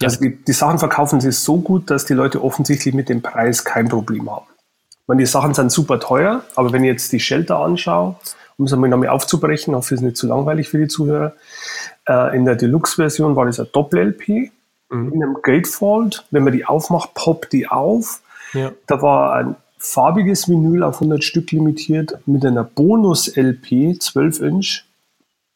[0.00, 0.08] Ja.
[0.08, 3.64] Also die, die Sachen verkaufen sich so gut, dass die Leute offensichtlich mit dem Preis
[3.64, 4.46] kein Problem haben.
[4.90, 8.16] Ich meine, die Sachen sind super teuer, aber wenn ich jetzt die Shelter anschaue,
[8.56, 11.34] um es einmal aufzubrechen, hoffe, es ist nicht zu langweilig für die Zuhörer,
[12.10, 14.50] äh, in der Deluxe-Version war das ein Doppel-LP
[14.90, 15.12] Mhm.
[15.12, 16.24] in einem Gatefold.
[16.30, 18.20] Wenn man die aufmacht, poppt die auf.
[18.52, 18.72] Ja.
[18.86, 24.84] Da war ein farbiges Vinyl auf 100 Stück limitiert mit einer Bonus-LP, 12 Inch,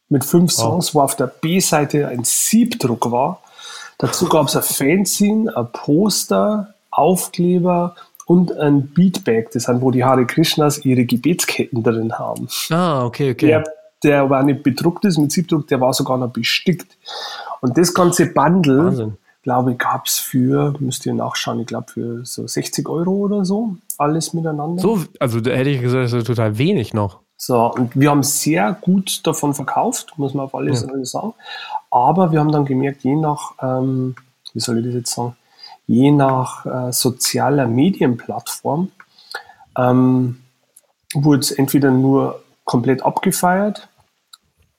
[0.09, 3.43] mit fünf Songs, wo auf der B-Seite ein Siebdruck war.
[3.99, 10.05] Dazu gab es ein Fanzine, ein Poster, Aufkleber und ein Beatbag, das sind, wo die
[10.05, 12.49] Hare Krishnas ihre Gebetsketten drin haben.
[12.71, 13.47] Ah, okay, okay.
[13.47, 13.65] Der,
[14.05, 16.97] der aber nicht bedruckt ist mit Siebdruck, der war sogar noch bestickt.
[17.61, 19.17] Und das ganze Bundle, Wahnsinn.
[19.43, 23.45] glaube ich, gab es für, müsst ihr nachschauen, ich glaube für so 60 Euro oder
[23.45, 24.81] so, alles miteinander.
[24.83, 27.21] So, also da hätte ich gesagt, das ist total wenig noch.
[27.37, 31.05] So, und wir haben sehr gut davon verkauft, muss man auf alles Ja.
[31.05, 31.35] sagen.
[31.91, 34.15] Aber wir haben dann gemerkt, je nach, ähm,
[34.53, 35.37] wie soll ich das jetzt sagen,
[35.87, 38.91] je nach äh, sozialer Medienplattform
[39.77, 40.41] ähm,
[41.15, 43.89] wurde es entweder nur komplett abgefeiert,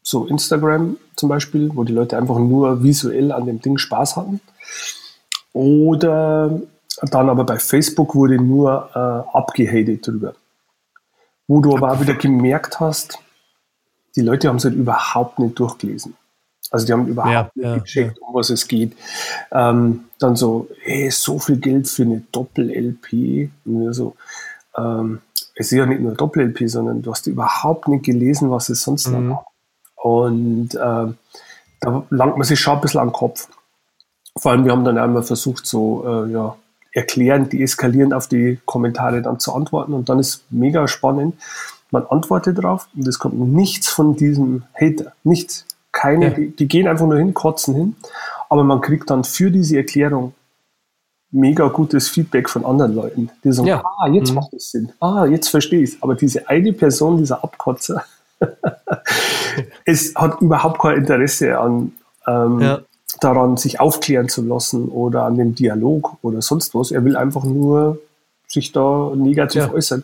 [0.05, 4.39] so Instagram zum Beispiel, wo die Leute einfach nur visuell an dem Ding Spaß hatten.
[5.51, 6.61] Oder
[7.01, 10.35] dann aber bei Facebook wurde nur äh, abgehatet drüber.
[11.47, 13.17] Wo du aber auch wieder gemerkt hast,
[14.15, 16.15] die Leute haben es halt überhaupt nicht durchgelesen.
[16.69, 18.95] Also die haben überhaupt Ja, nicht ja, gecheckt, um was es geht.
[19.51, 23.49] Ähm, dann so, hey, so viel Geld für eine Doppel-LP.
[23.91, 24.15] So,
[24.77, 25.21] ähm,
[25.55, 29.07] es ist ja nicht nur Doppel-LP, sondern du hast überhaupt nicht gelesen, was es sonst
[29.07, 29.29] mhm.
[29.29, 29.54] noch.
[29.95, 30.77] Und äh,
[31.81, 33.47] da langt man sich schon ein bisschen am Kopf.
[34.37, 36.55] Vor allem, wir haben dann einmal versucht, so äh, ja,
[36.91, 39.93] erklärend, deeskalierend auf die Kommentare dann zu antworten.
[39.93, 41.35] Und dann ist mega spannend.
[41.91, 45.13] Man antwortet drauf und es kommt nichts von diesem Hater.
[45.23, 45.65] Nichts.
[45.91, 46.31] Keine, ja.
[46.31, 47.95] die, die, gehen einfach nur hin, kotzen hin.
[48.49, 50.33] Aber man kriegt dann für diese Erklärung
[51.31, 53.83] mega gutes Feedback von anderen Leuten, die sagen, ja.
[53.83, 54.35] ah, jetzt mhm.
[54.35, 56.03] macht es Sinn, ah, jetzt verstehe ich es.
[56.03, 58.03] Aber diese eine Person, dieser Abkotzer,
[59.85, 61.93] es hat überhaupt kein Interesse an
[62.27, 62.79] ähm, ja.
[63.19, 66.91] daran, sich aufklären zu lassen oder an dem Dialog oder sonst was.
[66.91, 67.99] Er will einfach nur
[68.47, 69.71] sich da negativ ja.
[69.71, 70.03] äußern.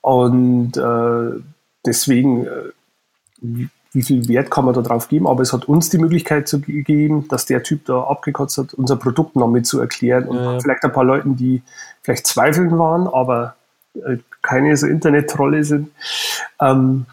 [0.00, 1.40] Und äh,
[1.86, 5.26] deswegen, äh, wie viel Wert kann man da drauf geben?
[5.26, 8.96] Aber es hat uns die Möglichkeit zu gegeben, dass der Typ da abgekotzt hat, unser
[8.96, 10.60] Produkt noch mit zu erklären und ja.
[10.60, 11.62] vielleicht ein paar Leuten, die
[12.02, 13.54] vielleicht zweifeln waren, aber
[14.42, 15.90] keine so Internet-Trolle sind,
[16.60, 17.06] ähm,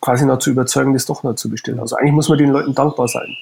[0.00, 1.80] quasi noch zu überzeugen, das doch noch zu bestellen.
[1.80, 3.36] Also eigentlich muss man den Leuten dankbar sein.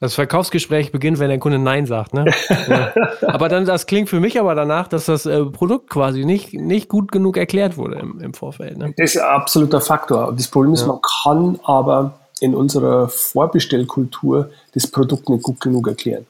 [0.00, 2.24] Das Verkaufsgespräch beginnt, wenn der Kunde Nein sagt, ne?
[2.68, 2.92] ja.
[3.22, 6.88] Aber dann, das klingt für mich aber danach, dass das äh, Produkt quasi nicht, nicht
[6.88, 8.78] gut genug erklärt wurde im, im Vorfeld.
[8.78, 8.94] Ne?
[8.96, 10.32] Das ist ein absoluter Faktor.
[10.36, 10.86] Das Problem ist, ja.
[10.86, 16.26] man kann aber in unserer Vorbestellkultur das Produkt nicht gut genug erklären.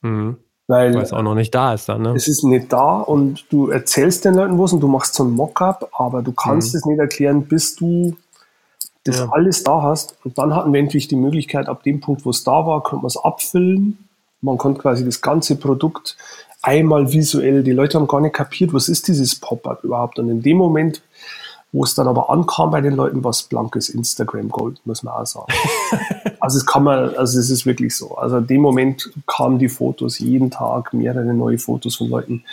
[0.00, 0.38] Mhm.
[0.68, 2.14] Weil, es auch noch nicht da ist dann, ne?
[2.16, 5.30] Es ist nicht da und du erzählst den Leuten was und du machst so ein
[5.30, 6.78] Mockup, aber du kannst mhm.
[6.78, 8.16] es nicht erklären, bis du
[9.04, 9.28] das ja.
[9.30, 10.16] alles da hast.
[10.24, 13.02] Und dann hatten wir endlich die Möglichkeit, ab dem Punkt, wo es da war, konnte
[13.02, 13.98] man es abfüllen.
[14.40, 16.16] Man konnte quasi das ganze Produkt
[16.62, 20.18] einmal visuell, die Leute haben gar nicht kapiert, was ist dieses Pop-up überhaupt.
[20.18, 21.00] Und in dem Moment,
[21.76, 25.12] wo es dann aber ankam bei den Leuten, war es blankes Instagram Gold, muss man
[25.12, 25.52] auch sagen.
[26.40, 28.16] also es kann man, also es ist wirklich so.
[28.16, 32.44] Also in dem Moment kamen die Fotos jeden Tag, mehrere neue Fotos von Leuten,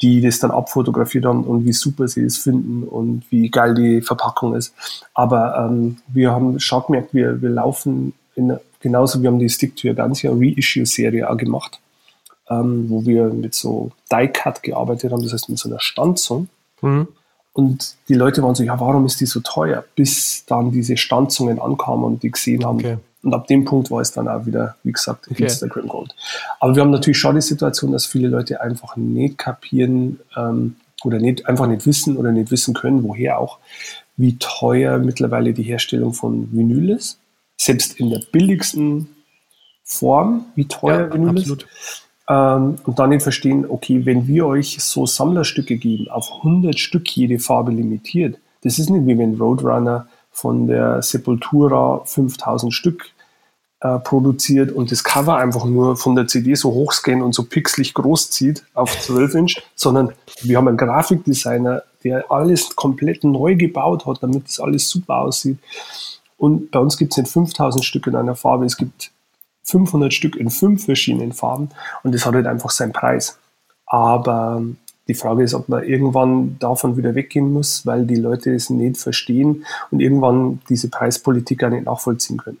[0.00, 4.00] die das dann abfotografiert haben und wie super sie es finden und wie geil die
[4.00, 4.72] Verpackung ist.
[5.12, 9.76] Aber ähm, wir haben schon gemerkt, wir, wir laufen in, genauso, wir haben die Stick
[9.76, 11.78] to Your ja Reissue-Serie auch gemacht,
[12.48, 16.48] ähm, wo wir mit so Die-Cut gearbeitet haben, das heißt mit so einer Stanzung.
[16.80, 17.08] Mhm.
[17.56, 19.82] Und die Leute waren so, ja, warum ist die so teuer?
[19.94, 22.98] Bis dann diese Stanzungen ankamen und die gesehen haben, okay.
[23.22, 25.44] Und ab dem Punkt war es dann auch wieder, wie gesagt, okay.
[25.44, 26.14] Instagram Gold.
[26.60, 31.18] Aber wir haben natürlich schon die Situation, dass viele Leute einfach nicht kapieren ähm, oder
[31.18, 33.58] nicht, einfach nicht wissen oder nicht wissen können, woher auch,
[34.16, 37.18] wie teuer mittlerweile die Herstellung von Vinyl ist.
[37.56, 39.08] Selbst in der billigsten
[39.82, 41.62] Form, wie teuer ja, Vinyl absolut.
[41.64, 42.05] ist.
[42.28, 47.08] Ähm, und dann nicht verstehen, okay, wenn wir euch so Sammlerstücke geben, auf 100 Stück
[47.10, 53.10] jede Farbe limitiert, das ist nicht wie wenn Roadrunner von der Sepultura 5000 Stück
[53.80, 57.94] äh, produziert und das Cover einfach nur von der CD so hochscannen und so pixelig
[57.94, 60.12] groß zieht auf 12 Inch, sondern
[60.42, 65.58] wir haben einen Grafikdesigner, der alles komplett neu gebaut hat, damit das alles super aussieht.
[66.36, 69.10] Und bei uns gibt es nicht 5000 Stück in einer Farbe, es gibt
[69.66, 71.68] 500 Stück in fünf verschiedenen Farben
[72.02, 73.38] und das hat halt einfach seinen Preis.
[73.86, 74.62] Aber
[75.08, 78.96] die Frage ist, ob man irgendwann davon wieder weggehen muss, weil die Leute es nicht
[78.96, 82.58] verstehen und irgendwann diese Preispolitik auch nicht nachvollziehen können.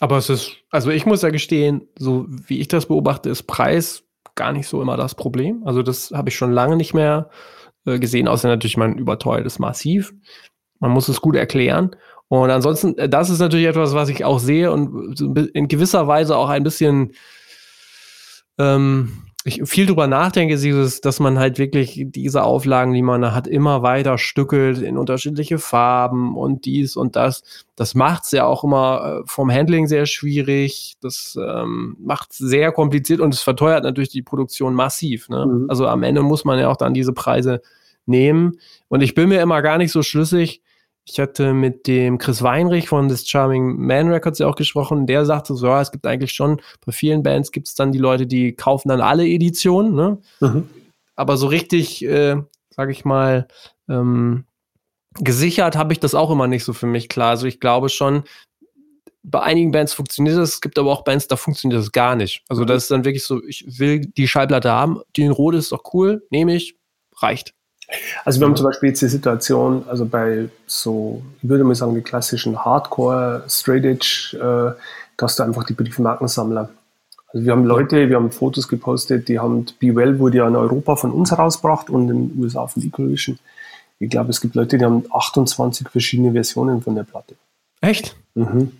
[0.00, 4.02] Aber es ist, also ich muss ja gestehen, so wie ich das beobachte, ist Preis
[4.34, 5.62] gar nicht so immer das Problem.
[5.64, 7.30] Also das habe ich schon lange nicht mehr
[7.86, 10.12] äh, gesehen, außer natürlich man überteuert es massiv.
[10.80, 11.94] Man muss es gut erklären.
[12.28, 15.20] Und ansonsten, äh, das ist natürlich etwas, was ich auch sehe und
[15.54, 17.12] in gewisser Weise auch ein bisschen
[18.58, 23.46] ähm, ich viel drüber nachdenke, dieses, dass man halt wirklich diese Auflagen, die man hat,
[23.46, 27.42] immer weiter stückelt in unterschiedliche Farben und dies und das.
[27.76, 30.94] Das macht es ja auch immer äh, vom Handling sehr schwierig.
[31.02, 35.28] Das ähm, macht es sehr kompliziert und es verteuert natürlich die Produktion massiv.
[35.28, 35.44] Ne?
[35.44, 35.66] Mhm.
[35.68, 37.60] Also am Ende muss man ja auch dann diese Preise
[38.06, 38.58] nehmen.
[38.88, 40.62] Und ich bin mir immer gar nicht so schlüssig,
[41.06, 45.06] ich hatte mit dem Chris Weinrich von des Charming Man Records ja auch gesprochen.
[45.06, 47.98] Der sagte so, ja, es gibt eigentlich schon, bei vielen Bands gibt es dann die
[47.98, 49.94] Leute, die kaufen dann alle Editionen.
[49.94, 50.18] Ne?
[50.40, 50.68] Mhm.
[51.14, 52.36] Aber so richtig, äh,
[52.70, 53.48] sag ich mal,
[53.88, 54.44] ähm,
[55.20, 57.30] gesichert habe ich das auch immer nicht so für mich klar.
[57.30, 58.24] Also ich glaube schon,
[59.22, 62.42] bei einigen Bands funktioniert das, es gibt aber auch Bands, da funktioniert das gar nicht.
[62.48, 62.66] Also mhm.
[62.66, 65.82] das ist dann wirklich so, ich will die Schallplatte haben, die in Rot ist doch
[65.92, 66.76] cool, nehme ich,
[67.18, 67.54] reicht.
[68.24, 71.94] Also wir haben zum Beispiel jetzt die Situation, also bei so, ich würde mal sagen,
[71.94, 74.80] die klassischen Hardcore, Straight Edge, äh,
[75.16, 76.70] da hast du einfach die Briefmarkensammler.
[77.28, 80.56] Also wir haben Leute, wir haben Fotos gepostet, die haben Be Well wurde ja in
[80.56, 83.38] Europa von uns herausgebracht und in den USA von Ecovision.
[83.98, 87.34] Ich glaube, es gibt Leute, die haben 28 verschiedene Versionen von der Platte.
[87.80, 88.16] Echt?
[88.34, 88.72] Mhm.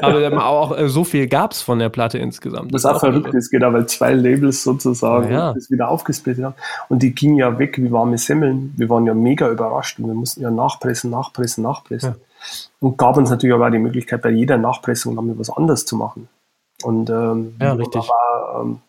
[0.00, 2.72] Aber auch äh, so viel gab es von der Platte insgesamt.
[2.72, 5.52] Das, ist auch verrückt ist, genau, weil zwei Labels sozusagen ja.
[5.52, 6.54] das wieder aufgesplittet haben.
[6.88, 8.72] Und die gingen ja weg wie warme Semmeln.
[8.76, 12.10] Wir waren ja mega überrascht und wir mussten ja nachpressen, nachpressen, nachpressen.
[12.10, 12.16] Ja.
[12.80, 15.96] Und gab uns natürlich aber auch die Möglichkeit, bei jeder Nachpressung dann was anderes zu
[15.96, 16.28] machen.
[16.82, 18.02] Und ähm, ja, richtig.
[18.02, 18.80] Aber, ähm,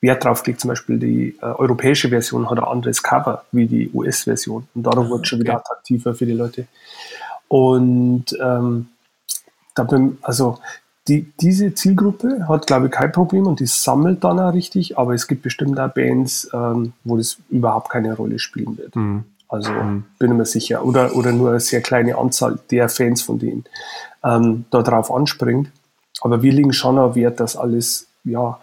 [0.00, 3.90] Wert drauf gelegt, zum Beispiel die äh, europäische Version hat ein anderes Cover wie die
[3.92, 4.66] US-Version.
[4.74, 6.66] Und darum ah, wird es schon wieder attraktiver für die Leute.
[7.48, 8.88] Und ähm,
[9.80, 10.58] da bin, also
[11.08, 15.14] die, diese Zielgruppe hat, glaube ich, kein Problem und die sammelt dann auch richtig, aber
[15.14, 18.94] es gibt bestimmt auch Bands, ähm, wo das überhaupt keine Rolle spielen wird.
[18.94, 19.24] Mhm.
[19.48, 20.04] Also mhm.
[20.18, 20.84] bin ich mir sicher.
[20.84, 23.64] Oder, oder nur eine sehr kleine Anzahl der Fans von denen
[24.22, 25.70] ähm, darauf anspringt.
[26.20, 28.60] Aber wir legen schon auf Wert, dass alles ja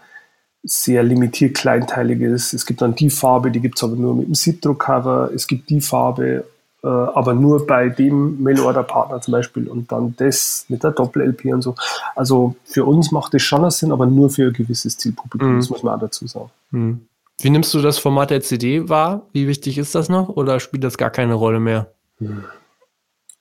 [0.63, 2.53] sehr limitiert kleinteilig ist.
[2.53, 5.31] Es gibt dann die Farbe, die gibt es aber nur mit dem Siebdruck-Cover.
[5.33, 6.45] Es gibt die Farbe,
[6.87, 11.75] aber nur bei dem Mail-Order-Partner zum Beispiel und dann das mit der Doppel-LP und so.
[12.15, 15.59] Also für uns macht das schon Sinn, aber nur für ein gewisses Zielpublikum, mhm.
[15.59, 16.49] das muss man auch dazu sagen.
[16.71, 17.07] Mhm.
[17.39, 19.21] Wie nimmst du das Format der CD wahr?
[19.31, 21.91] Wie wichtig ist das noch oder spielt das gar keine Rolle mehr?
[22.17, 22.45] Hm.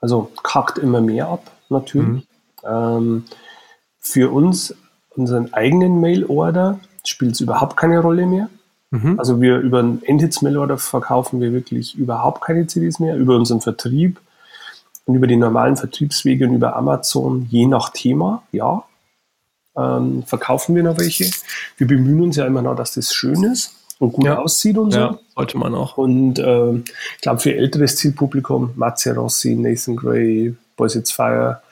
[0.01, 2.27] Also kackt immer mehr ab, natürlich.
[2.63, 2.69] Mhm.
[2.69, 3.25] Ähm,
[3.99, 4.75] für uns,
[5.17, 8.49] unseren eigenen Mail-Order, spielt es überhaupt keine Rolle mehr.
[8.90, 9.18] Mhm.
[9.18, 14.20] Also wir über einen Endhits-Mail-Order verkaufen wir wirklich überhaupt keine CDs mehr, über unseren Vertrieb
[15.05, 18.85] und über die normalen Vertriebswege und über Amazon, je nach Thema, ja,
[19.77, 21.31] ähm, verkaufen wir noch welche.
[21.77, 24.38] Wir bemühen uns ja immer noch, dass das schön ist und gut ja.
[24.38, 24.99] aussieht und so.
[24.99, 25.99] Ja, sollte man auch.
[25.99, 31.62] Und äh, ich glaube, für älteres Zielpublikum, Matze Rossi, Nathan Gray, Boys It's Fire,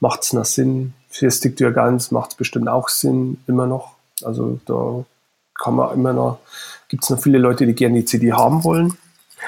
[0.00, 0.94] macht es noch Sinn.
[1.08, 3.92] Für Stick to Your Guns macht es bestimmt auch Sinn, immer noch.
[4.22, 5.04] Also da
[5.62, 6.38] kann man immer noch,
[6.88, 8.94] gibt es noch viele Leute, die gerne die CD haben wollen.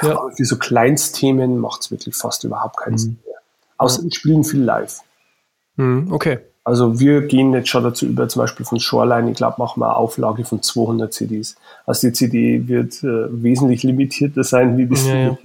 [0.01, 0.13] Ja.
[0.13, 2.99] Aber für so Kleinstthemen macht es wirklich fast überhaupt keinen mhm.
[2.99, 3.37] Sinn mehr.
[3.77, 4.09] Außer ja.
[4.13, 5.01] spielen viel live.
[5.77, 6.39] Mhm, okay.
[6.63, 9.87] Also wir gehen jetzt schon dazu über, zum Beispiel von Shoreline, ich glaube, machen wir
[9.87, 11.57] eine Auflage von 200 CDs.
[11.85, 15.39] Also die CD wird äh, wesentlich limitierter sein wie bis ja, ja.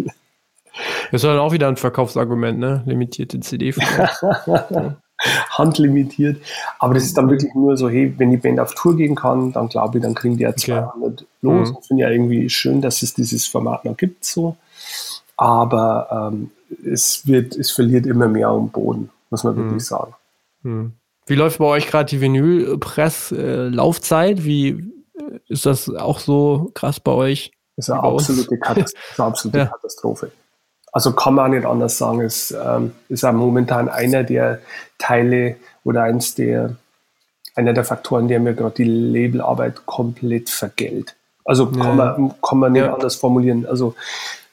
[1.11, 2.83] Das ist dann auch wieder ein Verkaufsargument, ne?
[2.85, 3.73] Limitierte CD.
[4.69, 4.95] ja
[5.49, 6.41] handlimitiert.
[6.79, 9.51] Aber das ist dann wirklich nur so, hey, wenn die Band auf Tour gehen kann,
[9.51, 11.25] dann glaube ich, dann kriegen die ja 200 okay.
[11.41, 11.69] los.
[11.69, 11.77] Mhm.
[11.81, 14.55] Ich finde ja irgendwie schön, dass es dieses Format noch gibt, so.
[15.37, 16.51] Aber ähm,
[16.85, 19.63] es wird, es verliert immer mehr am Boden, muss man mhm.
[19.63, 20.13] wirklich sagen.
[20.63, 20.93] Mhm.
[21.25, 24.43] Wie läuft bei euch gerade die Vinylpress-Laufzeit?
[24.43, 24.85] Wie äh,
[25.47, 27.51] ist das auch so krass bei euch?
[27.75, 29.03] Das ist eine absolute, Katastrophe.
[29.17, 29.65] eine absolute ja.
[29.67, 30.31] Katastrophe.
[30.91, 32.21] Also kann man auch nicht anders sagen.
[32.21, 34.59] Es ähm, ist auch momentan einer der
[34.97, 36.75] Teile oder eins der,
[37.55, 41.15] einer der Faktoren, der mir gerade die Labelarbeit komplett vergällt.
[41.45, 41.83] Also ja.
[41.83, 42.93] kann, man, kann man nicht ja.
[42.93, 43.65] anders formulieren.
[43.65, 43.95] Also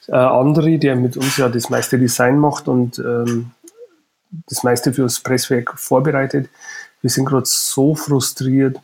[0.08, 3.50] äh, André, der mit uns ja das meiste Design macht und ähm,
[4.48, 6.48] das meiste fürs Presswerk vorbereitet,
[7.00, 8.78] wir sind gerade so frustriert,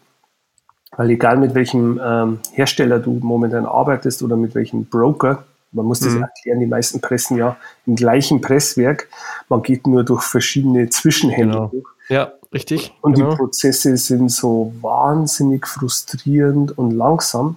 [0.96, 6.00] weil egal mit welchem ähm, Hersteller du momentan arbeitest oder mit welchem Broker, man muss
[6.00, 6.22] das mhm.
[6.22, 7.56] erklären, die meisten pressen ja
[7.86, 9.08] im gleichen Presswerk.
[9.48, 11.84] Man geht nur durch verschiedene Zwischenhändler genau.
[12.08, 12.94] Ja, richtig.
[13.00, 13.30] Und genau.
[13.30, 17.56] die Prozesse sind so wahnsinnig frustrierend und langsam.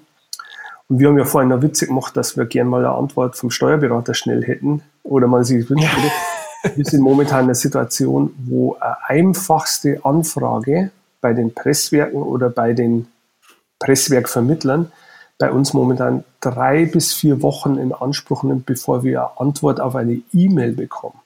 [0.88, 3.50] Und wir haben ja vorhin noch Witze gemacht, dass wir gerne mal eine Antwort vom
[3.50, 5.90] Steuerberater schnell hätten oder man sich wünscht.
[6.76, 12.74] wir sind momentan in einer Situation, wo eine einfachste Anfrage bei den Presswerken oder bei
[12.74, 13.08] den
[13.80, 14.92] Presswerkvermittlern
[15.38, 19.96] bei uns momentan drei bis vier Wochen in Anspruch nimmt, bevor wir eine Antwort auf
[19.96, 21.20] eine E-Mail bekommen.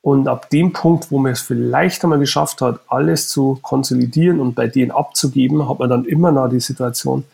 [0.00, 4.54] Und ab dem Punkt, wo man es vielleicht einmal geschafft hat, alles zu konsolidieren und
[4.54, 7.24] bei denen abzugeben, hat man dann immer noch die Situation,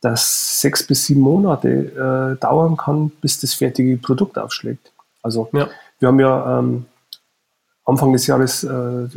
[0.00, 4.92] dass sechs bis sieben Monate äh, dauern kann, bis das fertige Produkt aufschlägt.
[5.22, 5.68] Also ja.
[5.98, 6.86] wir haben ja ähm,
[7.84, 9.08] Anfang des Jahres äh, äh,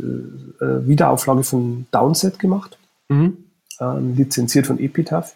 [0.60, 2.76] Wiederauflage von Downset gemacht.
[3.08, 3.44] Mhm
[3.80, 5.34] ähm, lizenziert von Epitaph.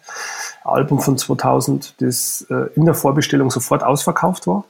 [0.65, 4.65] Album von 2000, das äh, in der Vorbestellung sofort ausverkauft war.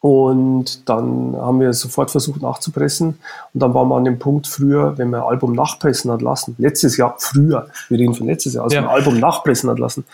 [0.00, 3.18] Und dann haben wir sofort versucht nachzupressen.
[3.54, 6.54] Und dann waren wir an dem Punkt früher, wenn man ein Album nachpressen hat lassen,
[6.58, 8.80] letztes Jahr, früher, wir reden von letztes Jahr, als ja.
[8.80, 10.04] ein Album nachpressen hat lassen,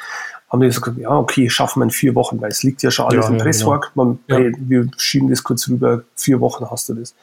[0.49, 3.07] haben wir gesagt, ja, okay, schaffen wir in vier Wochen, weil es liegt ja schon
[3.07, 3.91] alles ja, im ja, Presswerk.
[3.95, 4.05] Genau.
[4.05, 7.15] Man, hey, wir schieben das kurz rüber, vier Wochen hast du das.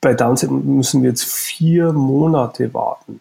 [0.00, 3.20] Bei Downset müssen wir jetzt vier Monate warten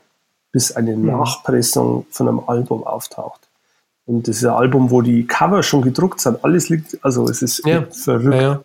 [0.54, 1.08] bis eine mhm.
[1.08, 3.42] Nachpressung von einem Album auftaucht.
[4.06, 6.44] Und das ist ein Album, wo die Cover schon gedruckt sind.
[6.46, 7.86] Alles liegt, also es ist ja.
[7.92, 8.36] verrückt.
[8.36, 8.64] Ja, ja.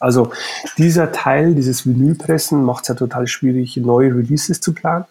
[0.00, 0.30] Also
[0.76, 5.04] dieser Teil, dieses Vinylpressen, macht es ja total schwierig, neue Releases zu planen.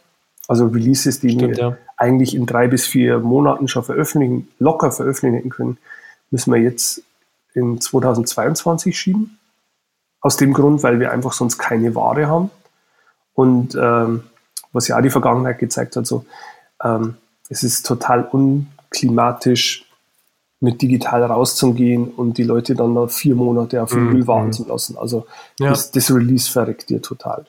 [0.48, 5.50] Also Releases, die Stimmt, wir eigentlich in drei bis vier Monaten schon veröffentlichen, locker veröffentlichen
[5.50, 5.78] können,
[6.32, 7.02] müssen wir jetzt
[7.54, 9.38] in 2022 schieben.
[10.22, 12.50] Aus dem Grund, weil wir einfach sonst keine Ware haben.
[13.34, 14.24] Und ähm,
[14.78, 16.26] was ja auch die Vergangenheit gezeigt hat, so,
[16.84, 17.16] ähm,
[17.50, 19.84] es ist total unklimatisch,
[20.60, 24.28] mit digital rauszugehen und die Leute dann noch vier Monate auf den Müll mhm.
[24.28, 24.98] warten zu lassen.
[24.98, 25.28] Also
[25.60, 25.70] ja.
[25.70, 27.46] das, das Release verreckt dir total.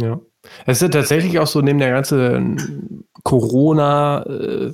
[0.00, 0.18] Ja.
[0.64, 4.72] Es ist ja tatsächlich auch so, neben der ganzen Corona- äh,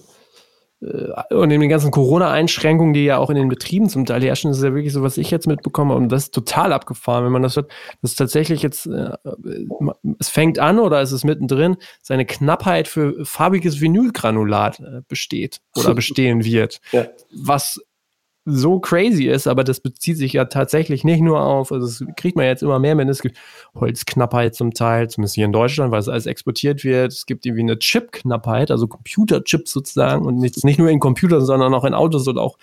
[1.30, 4.62] und in den ganzen Corona-Einschränkungen, die ja auch in den Betrieben zum Teil herrschen, ist
[4.62, 7.56] ja wirklich so, was ich jetzt mitbekomme und das ist total abgefahren, wenn man das
[7.56, 7.70] hört.
[8.02, 9.16] Das ist tatsächlich jetzt, äh,
[10.18, 15.94] es fängt an oder es ist mittendrin, seine Knappheit für farbiges Vinylgranulat äh, besteht oder
[15.94, 16.80] bestehen wird.
[16.92, 17.06] Ja.
[17.32, 17.80] Was
[18.46, 22.36] so crazy ist, aber das bezieht sich ja tatsächlich nicht nur auf, also das kriegt
[22.36, 23.38] man jetzt immer mehr mit, es gibt
[23.74, 27.12] Holzknappheit zum Teil, zumindest hier in Deutschland, weil es alles exportiert wird.
[27.12, 31.72] Es gibt irgendwie eine Chipknappheit, also Computerchips sozusagen und nicht, nicht nur in Computern, sondern
[31.72, 32.58] auch in Autos und auch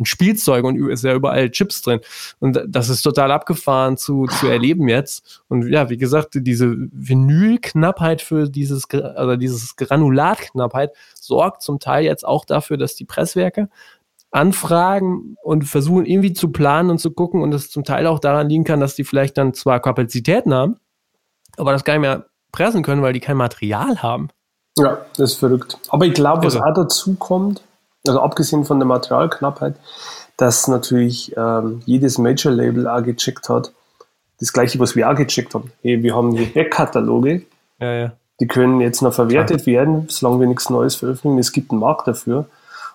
[0.00, 2.00] in Spielzeug und ist ja überall Chips drin.
[2.40, 5.42] Und das ist total abgefahren zu, zu erleben jetzt.
[5.48, 12.26] Und ja, wie gesagt, diese Vinylknappheit für dieses, also dieses Granulatknappheit sorgt zum Teil jetzt
[12.26, 13.68] auch dafür, dass die Presswerke
[14.30, 18.48] anfragen und versuchen irgendwie zu planen und zu gucken und es zum Teil auch daran
[18.48, 20.76] liegen kann, dass die vielleicht dann zwar Kapazitäten haben,
[21.56, 24.28] aber das gar nicht mehr pressen können, weil die kein Material haben.
[24.78, 25.78] Ja, das ist verrückt.
[25.88, 27.62] Aber ich glaube, was auch dazu kommt,
[28.06, 29.74] also abgesehen von der Materialknappheit,
[30.36, 33.72] dass natürlich ähm, jedes Major-Label auch gecheckt hat,
[34.38, 35.72] das gleiche, was wir auch gecheckt haben.
[35.82, 37.42] Hey, wir haben die Backkataloge,
[37.78, 38.12] ja, ja.
[38.40, 41.38] die können jetzt noch verwertet werden, solange wir nichts Neues veröffentlichen.
[41.38, 42.46] Es gibt einen Markt dafür.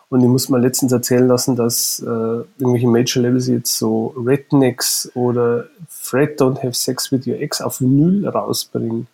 [0.10, 5.12] Und ich muss mal letztens erzählen lassen, dass äh, irgendwelche Major Labels jetzt so Rednecks
[5.16, 9.08] oder Fred Don't Have Sex with Your Ex auf Vinyl rausbringen.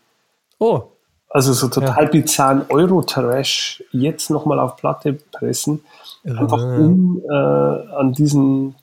[0.59, 0.83] Oh.
[1.29, 2.09] Also so total ja.
[2.09, 5.81] bizarren Euro-Trash jetzt nochmal auf Platte pressen,
[6.23, 6.35] ja.
[6.35, 8.75] einfach um äh, an diesem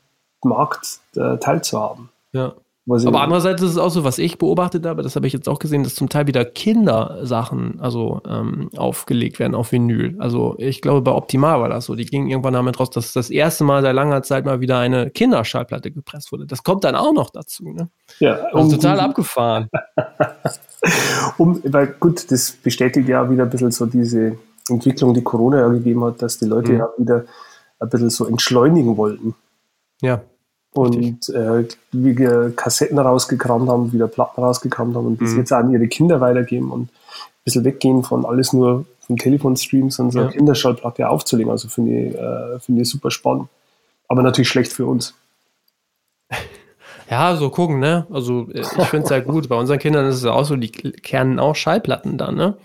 [0.43, 2.09] Markt äh, teilzuhaben.
[2.33, 2.55] Ja.
[2.89, 5.59] Aber andererseits ist es auch so, was ich beobachtet habe, das habe ich jetzt auch
[5.59, 10.17] gesehen, dass zum Teil wieder Kindersachen also ähm, aufgelegt werden auf Vinyl.
[10.19, 11.95] Also ich glaube, bei Optimal war das so.
[11.95, 15.11] Die gingen irgendwann damit raus, dass das erste Mal seit langer Zeit mal wieder eine
[15.11, 16.47] Kinderschallplatte gepresst wurde.
[16.47, 17.69] Das kommt dann auch noch dazu.
[17.69, 17.91] Ne?
[18.21, 19.69] Ja, also total abgefahren.
[21.37, 24.39] um, weil gut, das bestätigt ja wieder ein bisschen so diese
[24.71, 26.79] Entwicklung, die Corona ja gegeben hat, dass die Leute mhm.
[26.79, 27.25] ja wieder
[27.81, 29.35] ein bisschen so entschleunigen wollten.
[30.01, 30.23] Ja
[30.75, 35.39] und äh, wie wir Kassetten rausgekramt haben, wieder Platten rausgekramt haben und das mhm.
[35.39, 36.91] jetzt an ihre Kinder weitergeben und ein
[37.45, 41.51] bisschen weggehen von alles nur vom Telefonstream, sondern so eine Kinderschallplatte aufzulegen.
[41.51, 43.49] Also finde ich, äh, find ich super spannend.
[44.07, 45.15] Aber natürlich schlecht für uns.
[47.11, 48.07] Ja, so gucken, ne?
[48.11, 49.49] Also äh, ich finde es ja gut.
[49.49, 52.59] Bei unseren Kindern ist es auch so, die kernen auch Schallplatten dann, ne?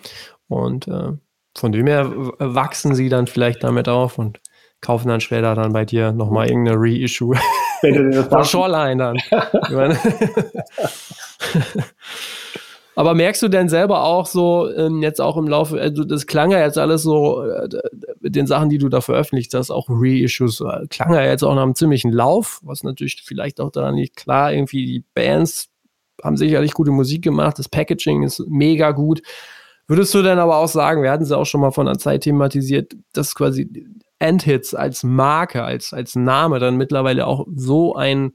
[0.49, 1.13] Und äh,
[1.55, 4.41] von dem her wachsen sie dann vielleicht damit auf und
[4.81, 7.37] kaufen dann später dann bei dir nochmal irgendeine Reissue.
[7.83, 9.17] Oder Shoreline dann.
[12.95, 16.51] Aber merkst du denn selber auch so, ähm, jetzt auch im Laufe, also das klang
[16.51, 17.67] ja jetzt alles so, äh,
[18.19, 21.55] mit den Sachen, die du da veröffentlicht hast, auch Reissues, äh, klang ja jetzt auch
[21.55, 25.69] nach einem ziemlichen Lauf, was natürlich vielleicht auch daran liegt, klar, irgendwie die Bands
[26.23, 29.21] haben sicherlich gute Musik gemacht, das Packaging ist mega gut.
[29.87, 31.97] Würdest du denn aber auch sagen, wir hatten es ja auch schon mal von der
[31.97, 33.69] Zeit thematisiert, dass quasi
[34.23, 38.31] Endhits als Marke, als, als Name dann mittlerweile auch so ein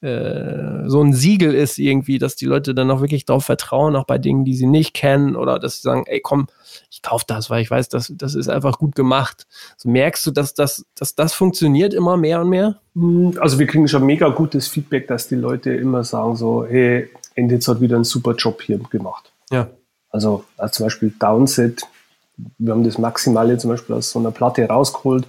[0.00, 4.04] äh, so ein Siegel ist irgendwie, dass die Leute dann auch wirklich darauf vertrauen, auch
[4.04, 6.46] bei Dingen, die sie nicht kennen oder dass sie sagen, ey komm,
[6.90, 9.46] ich kaufe das, weil ich weiß, dass das ist einfach gut gemacht.
[9.78, 12.76] So merkst du, dass das, dass das funktioniert immer mehr und mehr?
[12.94, 17.08] Hm, also wir kriegen schon mega gutes Feedback, dass die Leute immer sagen so, hey,
[17.34, 19.32] Endhits hat wieder einen super Job hier gemacht.
[19.50, 19.68] Ja.
[20.10, 21.82] Also, also zum Beispiel Downset
[22.58, 25.26] wir haben das Maximale zum Beispiel aus so einer Platte rausgeholt,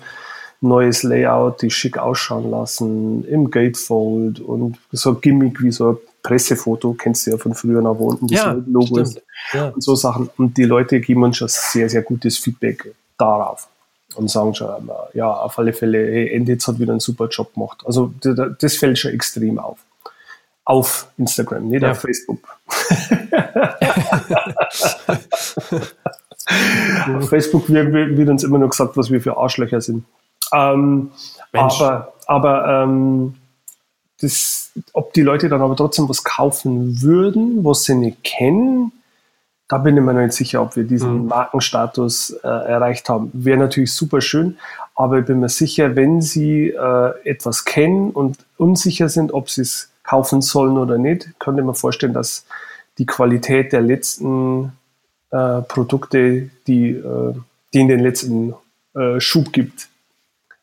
[0.62, 5.98] neues Layout, die schick ausschauen lassen, im Gatefold und so ein Gimmick wie so ein
[6.24, 9.22] Pressefoto, kennst du ja von früher nach unten das ja, Logo ist
[9.54, 9.70] ja.
[9.70, 10.30] und so Sachen.
[10.38, 13.68] Und die Leute geben uns schon sehr, sehr gutes Feedback darauf
[14.15, 17.84] und sagen schon, ja, auf alle Fälle, hey, Enditz hat wieder einen super Job gemacht.
[17.86, 18.13] Also
[18.60, 19.78] das fällt schon extrem auf.
[20.63, 21.91] Auf Instagram, nicht ja.
[21.91, 22.39] auf Facebook.
[27.13, 30.04] Auf Facebook wird, wird, uns immer nur gesagt, was wir für Arschlöcher sind.
[30.54, 31.12] Ähm,
[31.54, 33.36] aber aber ähm,
[34.22, 38.92] das, ob die Leute dann aber trotzdem was kaufen würden, was sie nicht kennen,
[39.67, 41.27] da bin ich mir noch nicht sicher, ob wir diesen mhm.
[41.27, 43.32] Markenstatus äh, erreicht haben.
[43.34, 44.58] Wäre natürlich super schön,
[44.96, 49.62] aber ich bin mir sicher, wenn sie äh, etwas kennen und unsicher sind, ob sie
[49.62, 52.46] es kaufen sollen oder nicht, könnte man vorstellen, dass
[53.00, 54.73] die Qualität der letzten
[55.32, 57.34] äh, Produkte, die, äh,
[57.73, 58.54] die in den letzten
[58.96, 59.90] äh, Schub gibt.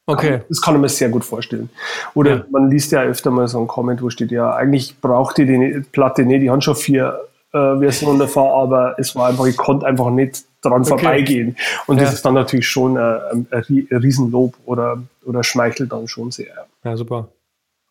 [0.06, 0.40] Okay.
[0.48, 1.70] Das kann man sich sehr gut vorstellen.
[2.14, 2.44] Oder ja.
[2.50, 5.82] man liest ja öfter mal so einen Comment, wo steht, ja, eigentlich braucht die die
[5.92, 7.20] Platte nicht, die haben schon vier
[7.52, 10.88] äh, Version davon, aber es war einfach, ich konnte einfach nicht dran okay.
[10.88, 11.56] vorbeigehen.
[11.86, 12.04] Und ja.
[12.04, 16.66] das ist dann natürlich schon ein, ein, ein Riesenlob oder, oder schmeichelt dann schon sehr.
[16.84, 17.28] Ja, super.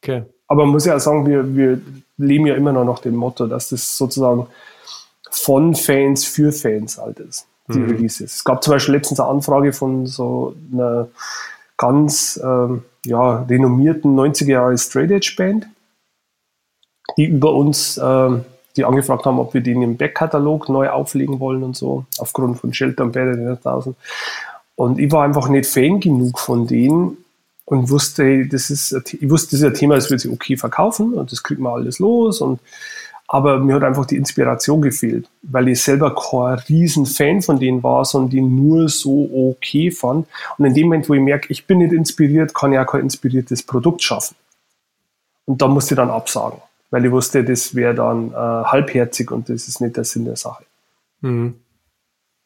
[0.01, 0.23] Okay.
[0.47, 1.79] Aber man muss ja sagen, wir, wir
[2.17, 4.47] leben ja immer noch nach dem Motto, dass das sozusagen
[5.31, 7.89] von Fans für Fans halt ist, die mhm.
[7.89, 8.35] Releases.
[8.35, 11.07] Es gab zum Beispiel letztens eine Anfrage von so einer
[11.77, 15.67] ganz ähm, ja, renommierten 90er Jahre Straight Edge Band,
[17.17, 18.45] die über uns ähm,
[18.77, 22.73] die angefragt haben, ob wir den im Backkatalog neu auflegen wollen und so, aufgrund von
[22.73, 23.95] Shelter und Better 1000.
[24.75, 27.17] Und ich war einfach nicht Fan genug von denen
[27.65, 31.13] und wusste, das ist, ich wusste, das ist ein Thema, das wird sich okay verkaufen
[31.13, 32.59] und das kriegt man alles los und
[33.33, 37.81] aber mir hat einfach die Inspiration gefehlt, weil ich selber kein riesen Fan von denen
[37.81, 40.27] war, sondern die nur so okay fand.
[40.57, 43.01] Und in dem Moment, wo ich merke, ich bin nicht inspiriert, kann ich auch kein
[43.01, 44.35] inspiriertes Produkt schaffen.
[45.45, 46.61] Und da musste ich dann absagen
[46.91, 50.35] weil ich wusste, das wäre dann äh, halbherzig und das ist nicht der Sinn der
[50.35, 50.65] Sache.
[51.21, 51.55] Mhm.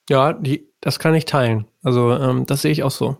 [0.07, 1.65] Ja, die, das kann ich teilen.
[1.83, 3.17] Also ähm, das sehe ich auch so.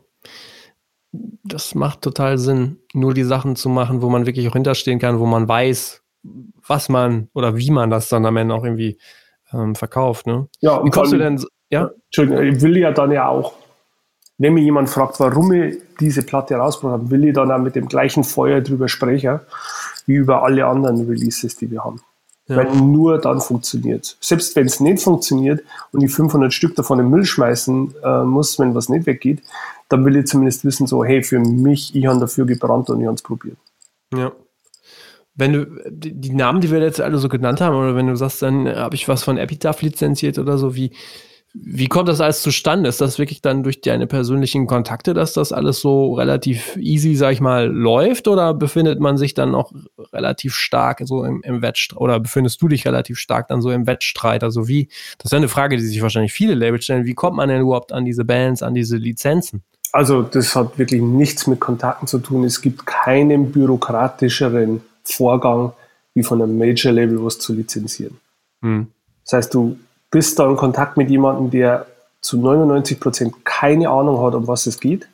[1.44, 5.20] Das macht total Sinn, nur die Sachen zu machen, wo man wirklich auch hinterstehen kann,
[5.20, 6.04] wo man weiß,
[6.68, 8.98] was man oder wie man das dann am Ende auch irgendwie
[9.54, 10.28] ähm, verkauft.
[10.28, 10.48] Ne?
[10.60, 11.44] Ja, wie kommst du denn?
[11.70, 11.92] Ja?
[12.06, 13.54] Entschuldigung, ich will ja dann ja auch,
[14.38, 17.76] wenn mir jemand fragt, warum ich diese Platte rausgebracht habe, will ich dann auch mit
[17.76, 19.40] dem gleichen Feuer drüber sprechen
[20.06, 22.02] wie über alle anderen Releases, die wir haben.
[22.48, 22.58] Ja.
[22.58, 24.18] Weil nur dann funktioniert.
[24.22, 28.60] Selbst wenn es nicht funktioniert und ich 500 Stück davon im Müll schmeißen äh, muss,
[28.60, 29.42] wenn was nicht weggeht,
[29.90, 33.08] dann will ich zumindest wissen, so, hey, für mich, ich habe dafür gebrannt und ich
[33.08, 33.58] habe es probiert.
[34.14, 34.32] Ja.
[35.36, 38.42] Wenn du die Namen, die wir jetzt alle so genannt haben, oder wenn du sagst,
[38.42, 40.92] dann habe ich was von Epitaph lizenziert oder so, wie,
[41.58, 42.90] wie kommt das alles zustande?
[42.90, 47.32] Ist das wirklich dann durch deine persönlichen Kontakte, dass das alles so relativ easy, sag
[47.32, 48.28] ich mal, läuft?
[48.28, 49.72] Oder befindet man sich dann auch
[50.12, 52.02] relativ stark so im, im Wettstreit?
[52.02, 54.44] Oder befindest du dich relativ stark dann so im Wettstreit?
[54.44, 57.06] Also wie, das ist ja eine Frage, die sich wahrscheinlich viele Labels stellen.
[57.06, 59.64] Wie kommt man denn überhaupt an diese Bands, an diese Lizenzen?
[59.94, 62.44] Also das hat wirklich nichts mit Kontakten zu tun.
[62.44, 65.74] Es gibt keinen bürokratischeren Vorgang,
[66.14, 68.18] wie von einem Major-Label was zu lizenzieren.
[68.62, 68.88] Hm.
[69.24, 69.78] Das heißt, du
[70.12, 71.88] bist da in Kontakt mit jemandem, der
[72.22, 75.08] zu 99 Prozent keine Ahnung hat, um was es geht.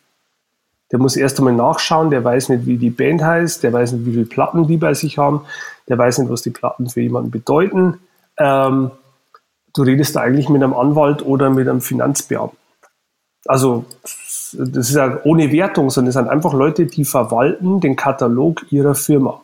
[0.92, 4.06] Der muss erst einmal nachschauen, der weiß nicht, wie die Band heißt, der weiß nicht,
[4.06, 5.42] wie viele Platten die bei sich haben,
[5.88, 8.00] der weiß nicht, was die Platten für jemanden bedeuten.
[8.38, 8.92] Ähm,
[9.74, 12.58] du redest da eigentlich mit einem Anwalt oder mit einem Finanzbeamten.
[13.46, 13.86] Also
[14.54, 18.96] das ist ja ohne Wertung, sondern es sind einfach Leute, die verwalten den Katalog ihrer
[18.96, 19.42] Firma.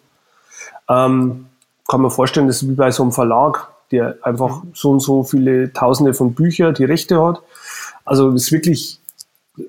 [0.89, 1.47] Ähm,
[1.87, 5.23] kann man vorstellen, das ist wie bei so einem Verlag der einfach so und so
[5.23, 7.41] viele Tausende von Büchern die Rechte hat.
[8.05, 8.99] Also das ist wirklich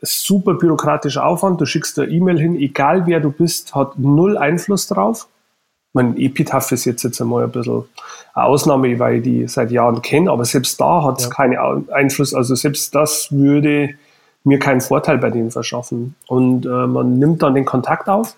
[0.02, 1.60] super bürokratischer Aufwand.
[1.60, 5.28] Du schickst eine E-Mail hin, egal wer du bist, hat null Einfluss drauf.
[5.94, 7.84] Mein Epitaph ist jetzt, jetzt einmal ein bisschen
[8.34, 11.30] eine Ausnahme, weil ich die seit Jahren kenne, aber selbst da hat es ja.
[11.30, 12.34] keinen Einfluss.
[12.34, 13.94] Also selbst das würde
[14.44, 16.14] mir keinen Vorteil bei denen verschaffen.
[16.26, 18.36] Und äh, man nimmt dann den Kontakt auf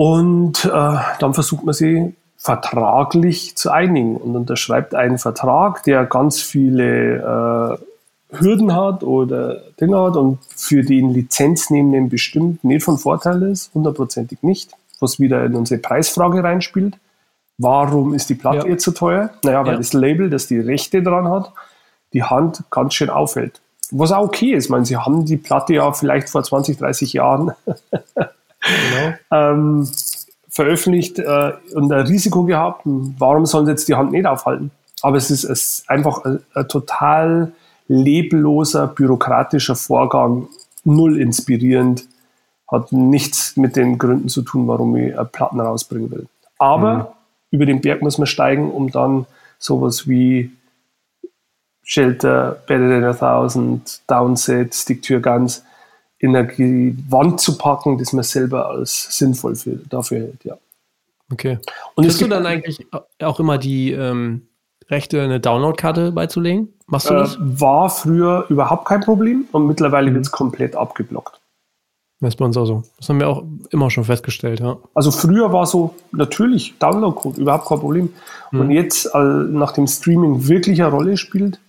[0.00, 6.40] und äh, dann versucht man sie vertraglich zu einigen und unterschreibt einen Vertrag, der ganz
[6.40, 7.16] viele
[8.32, 13.74] äh, Hürden hat oder Dinge hat und für den Lizenznehmenden bestimmt nicht von Vorteil ist,
[13.74, 16.96] hundertprozentig nicht, was wieder in unsere Preisfrage reinspielt.
[17.58, 18.72] Warum ist die Platte ja.
[18.72, 19.28] jetzt so teuer?
[19.44, 19.78] Naja, weil ja.
[19.78, 21.52] das Label, das die Rechte dran hat,
[22.14, 23.60] die Hand ganz schön auffällt.
[23.90, 24.64] Was auch okay ist.
[24.64, 27.52] Ich meine, sie haben die Platte ja vielleicht vor 20, 30 Jahren
[28.90, 29.16] genau.
[29.30, 29.88] ähm,
[30.48, 32.82] veröffentlicht äh, und ein Risiko gehabt.
[32.84, 34.70] Warum sollen sie jetzt die Hand nicht aufhalten?
[35.02, 37.52] Aber es ist, es einfach ein, ein, total
[37.88, 40.48] lebloser, bürokratischer Vorgang,
[40.84, 42.06] null inspirierend,
[42.70, 46.26] hat nichts mit den Gründen zu tun, warum ich Platten rausbringen will.
[46.58, 47.06] Aber mhm.
[47.50, 49.26] über den Berg muss man steigen, um dann
[49.58, 50.52] sowas wie
[51.82, 55.64] Shelter, Better Than a Thousand, Downset, Stick to Your Guns
[56.20, 56.48] in eine
[57.08, 60.56] Wand zu packen, das man selber als sinnvoll für, dafür hält, ja.
[61.32, 61.58] Okay.
[61.94, 62.86] Und Hast du dann eigentlich
[63.20, 64.48] auch immer die ähm,
[64.88, 66.74] Rechte, eine Downloadkarte beizulegen?
[66.86, 67.38] Machst du äh, das?
[67.40, 70.16] War früher überhaupt kein Problem und mittlerweile mhm.
[70.16, 71.40] wird es komplett abgeblockt.
[72.20, 72.82] Das ist bei uns auch so.
[72.98, 74.76] Das haben wir auch immer schon festgestellt, ja.
[74.92, 78.12] Also früher war so natürlich Downloadcode, überhaupt kein Problem.
[78.50, 78.60] Mhm.
[78.60, 81.60] Und jetzt, äh, nachdem Streaming wirklich eine Rolle spielt,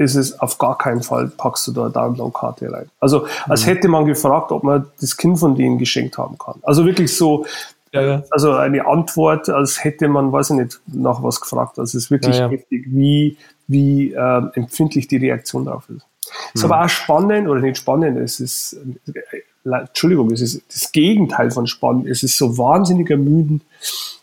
[0.00, 2.90] ist es auf gar keinen Fall, packst du da eine Download-Karte rein.
[3.00, 3.66] Also als mhm.
[3.68, 6.54] hätte man gefragt, ob man das Kind von denen geschenkt haben kann.
[6.62, 7.44] Also wirklich so,
[7.92, 8.22] ja, ja.
[8.30, 11.78] also eine Antwort, als hätte man, weiß ich nicht, nach was gefragt.
[11.78, 13.36] Also es ist wirklich ja, heftig, wie,
[13.68, 16.06] wie äh, empfindlich die Reaktion darauf ist.
[16.54, 16.72] Ist mhm.
[16.72, 18.78] aber auch spannend, oder nicht spannend, es ist,
[19.12, 22.06] äh, Entschuldigung, es ist das Gegenteil von spannend.
[22.06, 23.62] Es ist so wahnsinnig ermüdend,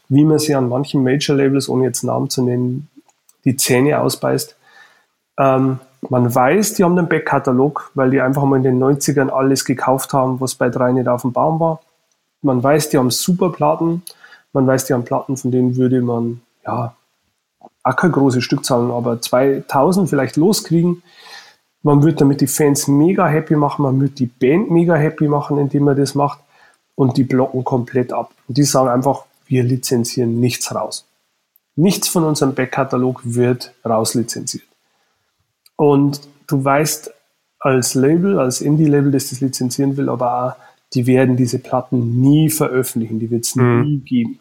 [0.10, 2.88] wie man sie an manchen Major-Labels, ohne jetzt Namen zu nennen,
[3.46, 4.56] die Zähne ausbeißt.
[5.38, 5.80] Ähm,
[6.10, 10.14] man weiß, die haben einen Backkatalog, weil die einfach mal in den 90ern alles gekauft
[10.14, 11.82] haben, was bei drei nicht auf dem Baum war.
[12.42, 14.04] Man weiß, die haben super Platten.
[14.54, 16.96] Man weiß, die haben Platten, von denen würde man, ja,
[17.84, 21.04] auch keine große Stückzahlen, aber 2000 vielleicht loskriegen.
[21.84, 25.58] Man wird damit die Fans mega happy machen, man wird die Band mega happy machen,
[25.58, 26.40] indem man das macht
[26.96, 28.32] und die blocken komplett ab.
[28.48, 31.06] Und die sagen einfach, wir lizenzieren nichts raus.
[31.76, 34.68] Nichts von unserem Backkatalog wird rauslizenziert.
[35.78, 37.14] Und du weißt
[37.60, 42.50] als Label, als Indie-Label, das das lizenzieren will, aber auch, die werden diese Platten nie
[42.50, 43.82] veröffentlichen, die wird es mhm.
[43.82, 44.40] nie geben.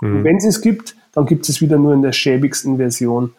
[0.00, 0.16] Mhm.
[0.16, 3.34] Und wenn es es gibt, dann gibt es wieder nur in der schäbigsten Version.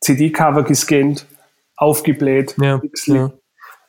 [0.00, 1.26] CD-Cover gescannt,
[1.76, 3.32] aufgebläht, ja, ja.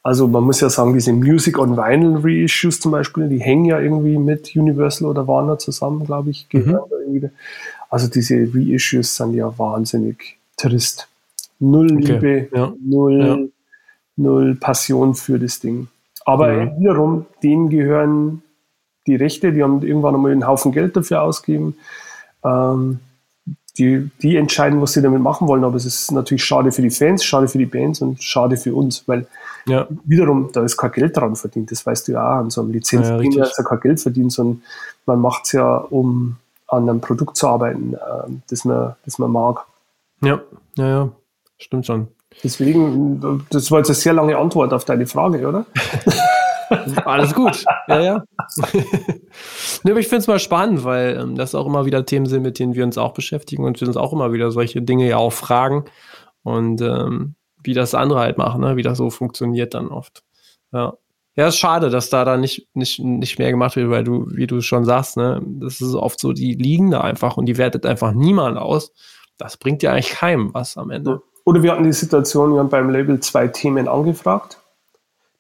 [0.04, 3.80] Also man muss ja sagen, diese Music on Vinyl Reissues zum Beispiel, die hängen ja
[3.80, 6.48] irgendwie mit Universal oder Warner zusammen, glaube ich.
[6.54, 6.80] Mhm.
[7.90, 11.10] Also diese Reissues sind ja wahnsinnig trist.
[11.60, 12.14] Null okay.
[12.14, 12.74] Liebe, ja.
[12.80, 13.38] Null, ja.
[14.16, 15.88] null Passion für das Ding.
[16.26, 16.80] Aber mhm.
[16.80, 18.44] wiederum, denen gehören
[19.08, 21.76] die Rechte, die haben irgendwann einmal einen Haufen Geld dafür ausgegeben.
[22.44, 23.00] Ähm,
[23.78, 26.90] die, die entscheiden, was sie damit machen wollen, aber es ist natürlich schade für die
[26.90, 29.28] Fans, schade für die Bands und schade für uns, weil
[29.68, 29.88] ja.
[30.04, 32.72] wiederum, da ist kein Geld dran verdient, das weißt du ja auch, an so einem
[32.72, 34.64] Lizenzding ja, ist ja kein Geld verdient, sondern
[35.06, 36.38] man macht es ja, um
[36.68, 39.66] an einem Produkt zu arbeiten, äh, das, man, das man mag.
[40.22, 40.42] Ja,
[40.76, 41.10] ja, ja,
[41.58, 42.08] stimmt schon.
[42.44, 45.66] Deswegen, das war jetzt eine sehr lange Antwort auf deine Frage, oder?
[47.06, 47.64] Alles gut.
[47.88, 48.24] Ja, ja.
[49.84, 52.44] ne, aber ich finde es mal spannend, weil ähm, das auch immer wieder Themen sind,
[52.44, 55.18] mit denen wir uns auch beschäftigen und wir uns auch immer wieder solche Dinge ja
[55.18, 55.86] auch fragen
[56.44, 58.76] und ähm, wie das andere halt machen, ne?
[58.76, 60.24] wie das so funktioniert dann oft.
[60.72, 60.94] Ja.
[61.36, 64.48] Ja, ist schade, dass da dann nicht, nicht, nicht mehr gemacht wird, weil du, wie
[64.48, 67.86] du schon sagst, ne, das ist oft so, die liegen da einfach und die wertet
[67.86, 68.92] einfach niemand aus.
[69.38, 71.22] Das bringt ja eigentlich keinem was am Ende.
[71.48, 74.58] Oder wir hatten die Situation, wir haben beim Label zwei Themen angefragt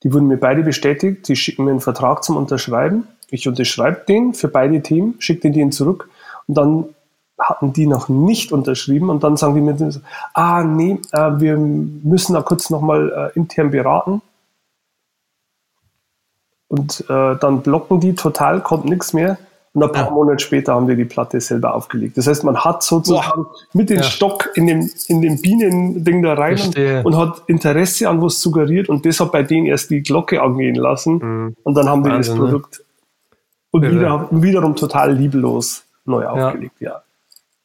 [0.03, 1.25] die wurden mir beide bestätigt.
[1.25, 3.07] Sie schicken mir einen Vertrag zum Unterschreiben.
[3.29, 6.09] Ich unterschreibe den für beide Themen, schicke den denen zurück
[6.47, 6.85] und dann
[7.37, 10.01] hatten die noch nicht unterschrieben und dann sagen die mir,
[10.33, 14.21] ah nee, äh, wir müssen da kurz nochmal äh, intern beraten.
[16.69, 19.37] Und äh, dann blocken die total, kommt nichts mehr.
[19.73, 20.11] Und ein paar ja.
[20.11, 22.17] Monate später haben wir die Platte selber aufgelegt.
[22.17, 23.55] Das heißt, man hat sozusagen Boah.
[23.73, 24.03] mit dem ja.
[24.03, 28.89] Stock in dem, in dem Bienending da rein und, und, hat Interesse an was suggeriert
[28.89, 31.17] und das hat bei denen erst die Glocke angehen lassen.
[31.17, 31.55] Mhm.
[31.61, 32.49] Und dann haben Wahnsinn, das ne?
[32.49, 32.83] Produkt
[33.71, 37.01] und wieder, wiederum total lieblos neu aufgelegt, ja.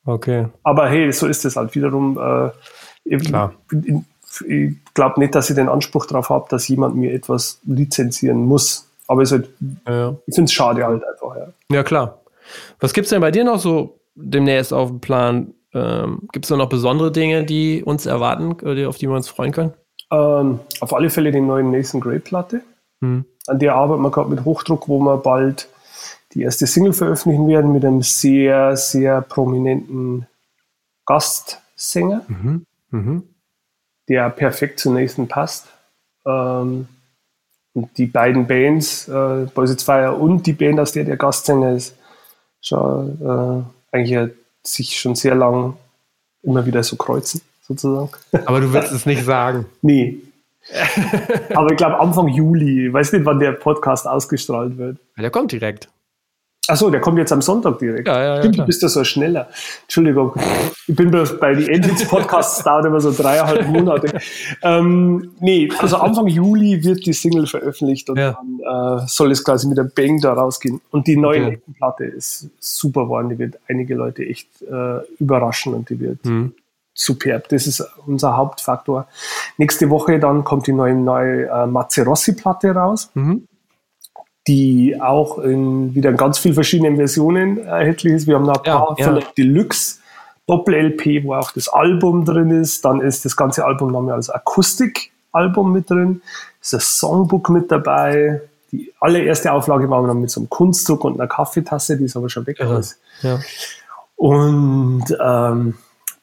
[0.04, 0.46] Okay.
[0.62, 2.18] Aber hey, so ist es halt wiederum.
[2.18, 3.54] Äh, Klar.
[3.70, 8.44] Ich, ich glaube nicht, dass ich den Anspruch darauf habe, dass jemand mir etwas lizenzieren
[8.44, 8.88] muss.
[9.12, 9.50] Aber halt,
[9.86, 10.16] ja.
[10.26, 11.48] ich finde es schade halt einfach, ja.
[11.68, 12.22] Ja, klar.
[12.80, 15.52] Was gibt es denn bei dir noch so demnächst auf dem Plan?
[15.74, 18.52] Ähm, gibt es da noch besondere Dinge, die uns erwarten,
[18.86, 19.74] auf die wir uns freuen können?
[20.10, 22.62] Ähm, auf alle Fälle die neue Nathan Gray Platte.
[23.02, 23.26] Hm.
[23.46, 25.68] An der arbeiten wir gerade mit Hochdruck, wo wir bald
[26.32, 30.26] die erste Single veröffentlichen werden mit einem sehr, sehr prominenten
[31.04, 32.64] Gastsänger, mhm.
[32.90, 33.22] Mhm.
[34.08, 35.68] der perfekt zu Nathan passt.
[36.24, 36.88] Ähm,
[37.74, 41.96] und die beiden Bands, äh, Boys Fire und die Band, aus der der Gastsänger ist,
[42.60, 43.18] schon,
[43.92, 45.76] äh, eigentlich sich schon sehr lang
[46.42, 48.10] immer wieder so kreuzen, sozusagen.
[48.44, 49.66] Aber du willst es nicht sagen.
[49.82, 50.18] Nee.
[51.54, 54.96] Aber ich glaube Anfang Juli, ich weiß nicht, wann der Podcast ausgestrahlt wird.
[55.18, 55.88] Der kommt direkt.
[56.68, 58.06] Achso, der kommt jetzt am Sonntag direkt.
[58.06, 59.48] Ja, ja, Stimmt, ja, du bist ja so schneller.
[59.82, 60.32] Entschuldigung,
[60.86, 64.20] ich bin bei den Endings Podcasts dauert immer so dreieinhalb Monate.
[64.62, 68.38] Ähm, nee, also Anfang Juli wird die Single veröffentlicht und ja.
[68.62, 70.80] dann äh, soll es quasi mit einem Bang da rausgehen.
[70.90, 71.62] Und die neue okay.
[71.78, 73.30] Platte ist super geworden.
[73.30, 76.54] Die wird einige Leute echt äh, überraschen und die wird mhm.
[76.94, 77.48] superb.
[77.48, 79.08] Das ist unser Hauptfaktor.
[79.58, 83.10] Nächste Woche dann kommt die neue, neue äh, Mazzerossi-Platte raus.
[83.14, 83.48] Mhm
[84.48, 88.26] die auch in wieder in ganz vielen verschiedenen Versionen erhältlich ist.
[88.26, 89.98] Wir haben noch ein paar ja, von der Deluxe
[90.46, 92.84] Doppel-LP, wo auch das Album drin ist.
[92.84, 96.22] Dann ist das ganze Album noch als Akustik-Album mit drin.
[96.60, 98.40] Ist ein Songbook mit dabei.
[98.72, 102.28] Die allererste Auflage war dann mit so einem Kunstdruck und einer Kaffeetasse, die ist aber
[102.28, 102.58] schon weg.
[102.58, 102.80] Ja,
[103.22, 103.40] ja.
[104.16, 105.74] Und ähm,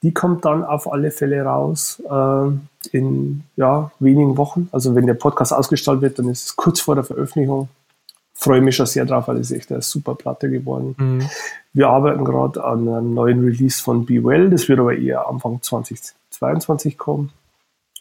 [0.02, 4.68] die kommt dann auf alle Fälle raus äh, in ja, wenigen Wochen.
[4.72, 7.70] Also wenn der Podcast ausgestrahlt wird, dann ist es kurz vor der Veröffentlichung
[8.40, 10.96] freue mich schon sehr drauf, weil es ist echt eine super Platte geworden.
[10.98, 11.30] Mhm.
[11.74, 15.62] Wir arbeiten gerade an einem neuen Release von Be Well, das wird aber eher Anfang
[15.62, 17.32] 2022 kommen.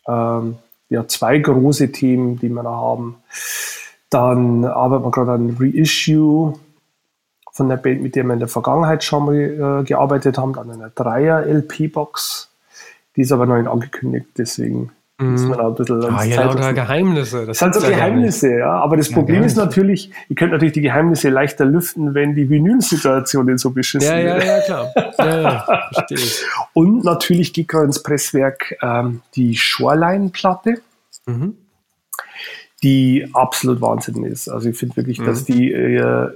[0.07, 0.57] Ähm,
[0.91, 3.17] ja, zwei große Themen, die wir da haben.
[4.11, 6.55] Dann arbeiten wir gerade an einem Reissue
[7.53, 10.71] von der Band, mit der wir in der Vergangenheit schon mal äh, gearbeitet haben, an
[10.71, 12.49] einer Dreier-LP-Box.
[13.17, 14.93] Die ist aber noch nicht angekündigt, deswegen.
[15.21, 16.05] Muss man auch ein bisschen.
[16.05, 16.73] Ah, ja, lauter.
[16.73, 17.45] Geheimnisse.
[17.47, 18.71] Das sind so ja Geheimnisse, ja.
[18.73, 19.81] Aber das Ja, Problem ist Geheimnisse.
[19.81, 24.35] natürlich, ihr könnt natürlich die Geheimnisse leichter lüften, wenn die Vinylsituation so beschissen Ja, ja,
[24.37, 24.45] wird.
[24.47, 24.93] ja, klar.
[25.19, 26.45] Ja, ja, verstehe ich.
[26.73, 30.81] Und natürlich geht gerade ins Presswerk ähm, die Shoreline-Platte,
[31.27, 31.57] Mhm.
[32.83, 34.49] die absolut Wahnsinn ist.
[34.49, 35.53] Also ich finde wirklich, dass Mhm.
[35.53, 36.29] die äh,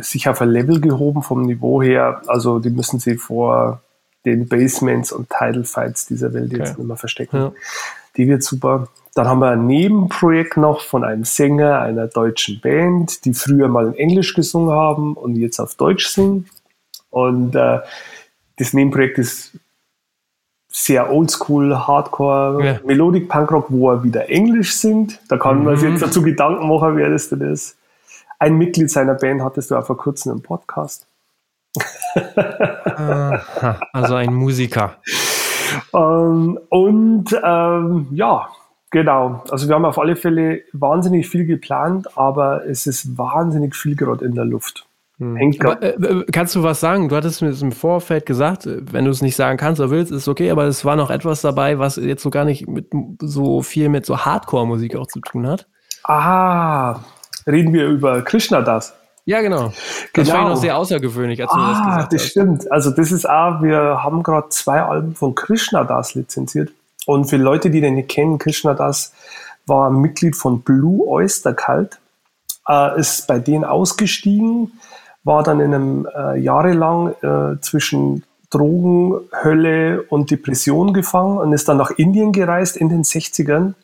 [0.00, 2.22] sich auf ein Level gehoben vom Niveau her.
[2.26, 3.80] Also die müssen sie vor
[4.26, 6.74] den Basements und Title Fights dieser Welt jetzt Okay.
[6.78, 7.36] nicht mehr verstecken.
[7.36, 7.52] Ja.
[8.18, 8.88] Die wird super.
[9.14, 13.86] Dann haben wir ein Nebenprojekt noch von einem Sänger einer deutschen Band, die früher mal
[13.88, 16.46] in Englisch gesungen haben und jetzt auf Deutsch singen.
[17.10, 17.78] Und äh,
[18.58, 19.58] das Nebenprojekt ist
[20.70, 22.80] sehr oldschool, Hardcore, Ja.
[22.84, 25.18] Melodic Punkrock, wo er wieder Englisch singt.
[25.28, 25.92] Da kann man sich Mhm.
[25.94, 27.76] jetzt dazu Gedanken machen, wer das denn ist.
[28.38, 31.06] Ein Mitglied seiner Band hattest du auch vor kurzem im Podcast.
[33.92, 34.96] Also ein Musiker.
[35.94, 38.48] Ähm, und ähm, ja,
[38.90, 39.42] genau.
[39.50, 44.24] Also wir haben auf alle Fälle wahnsinnig viel geplant, aber es ist wahnsinnig viel gerade
[44.24, 44.86] in der Luft.
[45.20, 47.08] Hängt Aber, äh, äh, kannst du was sagen?
[47.08, 49.90] Du hattest mir das im Vorfeld gesagt, äh, wenn du es nicht sagen kannst oder
[49.90, 52.86] willst, ist okay, aber es war noch etwas dabei, was jetzt so gar nicht mit
[53.20, 55.66] so viel mit so Hardcore-Musik auch zu tun hat.
[56.04, 57.00] ah,
[57.48, 58.94] reden wir über Krishna das.
[59.28, 59.72] Ja, genau.
[60.14, 60.42] Das Genau.
[60.44, 62.30] ich noch sehr außergewöhnlich, als du das Ah, gesagt das hast.
[62.30, 62.72] stimmt.
[62.72, 66.70] Also das ist auch, wir haben gerade zwei Alben von Krishna Das lizenziert.
[67.04, 69.12] Und für Leute, die den nicht kennen, Krishna Das
[69.66, 71.98] war Mitglied von Blue Oyster Cult,
[72.70, 74.72] äh, ist bei denen ausgestiegen,
[75.24, 81.68] war dann in einem äh, jahrelang äh, zwischen Drogen, Hölle und Depression gefangen und ist
[81.68, 83.74] dann nach Indien gereist in den 60ern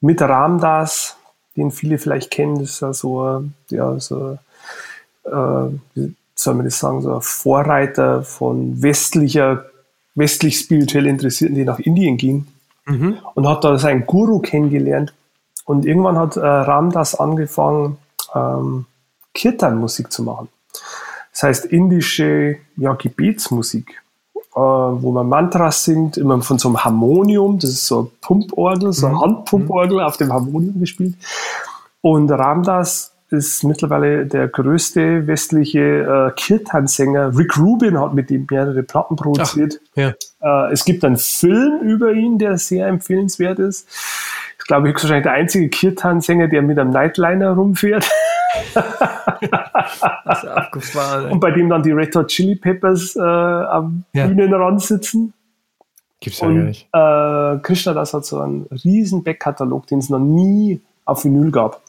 [0.00, 1.18] mit Ramdas,
[1.58, 2.58] den viele vielleicht kennen.
[2.58, 4.38] Das ist ja so, ja, so
[5.24, 9.66] äh, wie soll man das sagen, so ein Vorreiter von westlicher,
[10.14, 12.46] westlich spirituell Interessierten, die nach Indien gingen
[12.86, 13.18] Mhm.
[13.34, 15.14] und hat da seinen Guru kennengelernt.
[15.64, 17.98] Und irgendwann hat äh, Ramdas angefangen,
[18.34, 18.86] ähm,
[19.34, 20.48] Kirtan-Musik zu machen.
[21.32, 24.02] Das heißt indische ja, Gebetsmusik,
[24.34, 28.92] äh, wo man Mantras singt, immer von so einem Harmonium, das ist so eine Pumporgel,
[28.92, 31.14] so eine Handpumporgel auf dem Harmonium gespielt.
[32.00, 37.36] Und Ramdas ist mittlerweile der größte westliche äh, Kirtan-Sänger.
[37.36, 39.80] Rick Rubin hat mit ihm mehrere Platten produziert.
[39.94, 40.12] Ja.
[40.40, 43.88] Äh, es gibt einen Film über ihn, der sehr empfehlenswert ist.
[43.88, 48.08] Ist, glaube ich, höchstwahrscheinlich der einzige Kirtan-Sänger, der mit einem Nightliner rumfährt
[50.24, 51.26] Das ist abgefahren.
[51.26, 51.32] ey.
[51.32, 54.26] und bei dem dann die Red Hot Chili Peppers äh, am Ja.
[54.26, 55.32] Bühnenrand sitzen.
[56.20, 56.88] Gibt's ja gar Und nicht.
[56.92, 61.81] äh, Krishna das hat so einen riesen Backkatalog, den es noch nie auf Vinyl gab.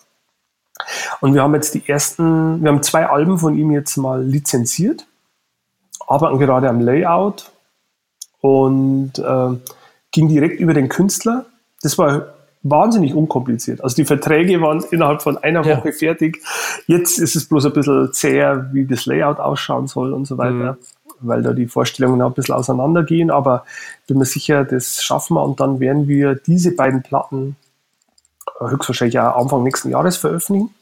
[1.22, 5.06] Und wir haben jetzt die ersten, wir haben zwei Alben von ihm jetzt mal lizenziert,
[6.08, 7.52] arbeiten gerade am Layout
[8.42, 9.50] und äh,
[10.12, 11.46] ging direkt über den Künstler.
[11.82, 13.84] Das war wahnsinnig unkompliziert.
[13.84, 15.78] Also die Verträge waren innerhalb von einer Ja.
[15.78, 16.42] Woche fertig.
[16.88, 20.78] Jetzt ist es bloß ein bisschen zäher, wie das Layout ausschauen soll und so weiter,
[21.20, 23.32] weil da die Vorstellungen auch ein bisschen auseinandergehen.
[23.32, 23.66] Aber
[24.08, 27.58] bin mir sicher, das schaffen wir und dann werden wir diese beiden Platten
[28.72, 30.74] höchstwahrscheinlich auch Anfang nächsten Jahres veröffentlichen.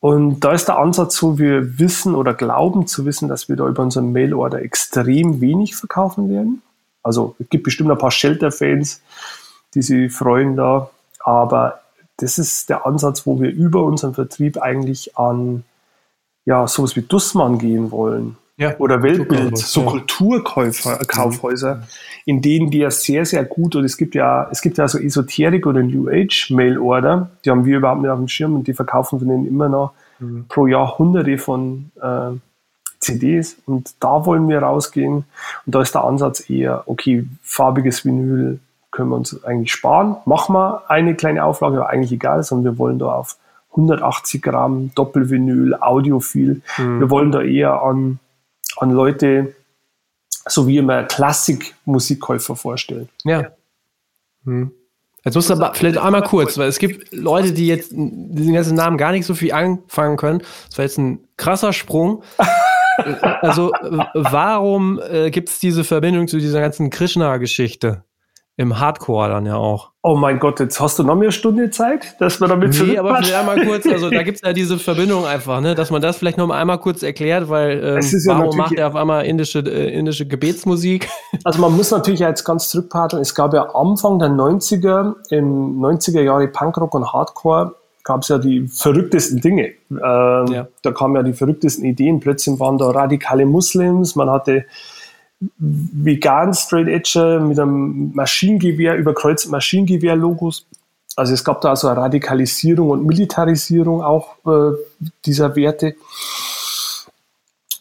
[0.00, 3.66] Und da ist der Ansatz so, wir wissen oder glauben zu wissen, dass wir da
[3.66, 6.62] über unseren Mail-Order extrem wenig verkaufen werden.
[7.02, 9.00] Also es gibt bestimmt ein paar Shelter-Fans,
[9.74, 10.90] die sich freuen da.
[11.20, 11.80] Aber
[12.18, 15.64] das ist der Ansatz, wo wir über unseren Vertrieb eigentlich an
[16.44, 18.36] ja, sowas wie Dussmann gehen wollen.
[18.58, 18.74] Ja.
[18.78, 19.90] Oder Weltbild, so Ja.
[19.90, 21.82] Kulturkaufhäuser,
[22.24, 24.98] in denen die ja sehr, sehr gut, und es gibt ja, es gibt ja so
[24.98, 28.66] Esoterik oder New Age Mail Order, die haben wir überhaupt nicht auf dem Schirm und
[28.66, 29.92] die verkaufen von denen immer noch
[30.48, 32.30] pro Jahr hunderte von äh,
[32.98, 35.24] CDs und da wollen wir rausgehen.
[35.66, 38.58] Und da ist der Ansatz eher, okay, farbiges Vinyl
[38.90, 42.78] können wir uns eigentlich sparen, machen wir eine kleine Auflage, aber eigentlich egal, sondern wir
[42.78, 43.36] wollen da auf
[43.72, 48.18] 180 Gramm Doppelvinyl, Audiophil, wir wollen da eher an,
[48.76, 49.54] an Leute,
[50.46, 53.08] so wie immer Klassik-Musikkäufer vorstellen.
[53.24, 53.52] Ja.
[54.44, 54.72] Hm.
[55.24, 58.76] Jetzt musst du aber vielleicht einmal kurz, weil es gibt Leute, die jetzt diesen ganzen
[58.76, 60.40] Namen gar nicht so viel anfangen können.
[60.68, 62.22] Das war jetzt ein krasser Sprung.
[63.40, 63.72] also,
[64.14, 68.04] warum äh, gibt es diese Verbindung zu dieser ganzen Krishna-Geschichte?
[68.58, 69.90] Im Hardcore dann ja auch.
[70.02, 73.16] Oh mein Gott, jetzt hast du noch mehr Stunde Zeit, dass wir damit Nee, aber
[73.16, 76.16] vielleicht einmal kurz, also da gibt es ja diese Verbindung einfach, ne, dass man das
[76.16, 79.58] vielleicht noch mal einmal kurz erklärt, weil ähm, ja warum macht er auf einmal indische,
[79.58, 81.08] äh, indische Gebetsmusik?
[81.44, 83.20] Also man muss natürlich jetzt ganz zurückparten.
[83.20, 88.38] Es gab ja Anfang der 90er, im 90er Jahre Punkrock und Hardcore, gab es ja
[88.38, 89.72] die verrücktesten Dinge.
[89.90, 90.66] Ähm, ja.
[90.82, 92.20] Da kamen ja die verrücktesten Ideen.
[92.20, 94.64] Plötzlich waren da radikale Muslims, man hatte
[95.58, 100.66] vegan Straight Edge mit einem Maschinengewehr, überkreuzten Maschinengewehr-Logos.
[101.14, 104.76] Also es gab da also eine Radikalisierung und Militarisierung auch äh,
[105.24, 105.94] dieser Werte.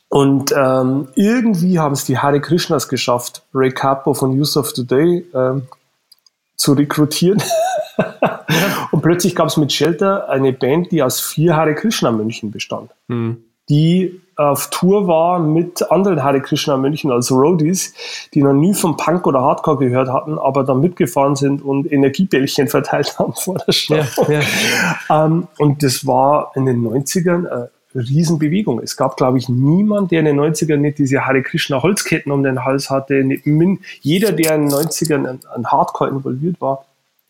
[0.10, 5.26] Und ähm, irgendwie haben es die Hare Krishnas geschafft, Ray Capo von Youth of Today
[5.34, 5.64] ähm,
[6.56, 7.42] zu rekrutieren.
[8.92, 12.92] und plötzlich gab es mit Shelter eine Band, die aus vier Hare Krishna Mönchen bestand,
[13.08, 13.44] mhm.
[13.70, 17.94] Die auf Tour war mit anderen Hare Krishna Mönchen als Roadies,
[18.34, 22.68] die noch nie vom Punk oder Hardcore gehört hatten, aber dann mitgefahren sind und Energiebällchen
[22.70, 23.96] verteilt haben vor der Show.
[23.96, 24.42] Ja,
[25.10, 25.26] ja.
[25.26, 28.82] ähm, und das war in den 90ern eine Riesenbewegung.
[28.82, 32.44] Es gab, glaube ich, niemand, der in den 90ern nicht diese Hare Krishna Holzketten um
[32.44, 33.24] den Hals hatte.
[34.02, 36.86] Jeder, der in den 90ern an Hardcore involviert war,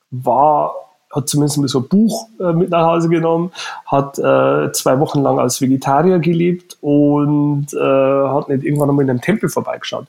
[0.09, 0.73] war
[1.15, 3.51] hat zumindest so ein Buch äh, mit nach Hause genommen,
[3.85, 9.09] hat äh, zwei Wochen lang als Vegetarier gelebt und äh, hat nicht irgendwann einmal in
[9.09, 10.05] einem Tempel vorbeigeschaut.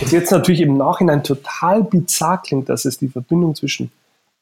[0.00, 3.90] Was jetzt natürlich im Nachhinein total bizarr klingt, dass es die Verbindung zwischen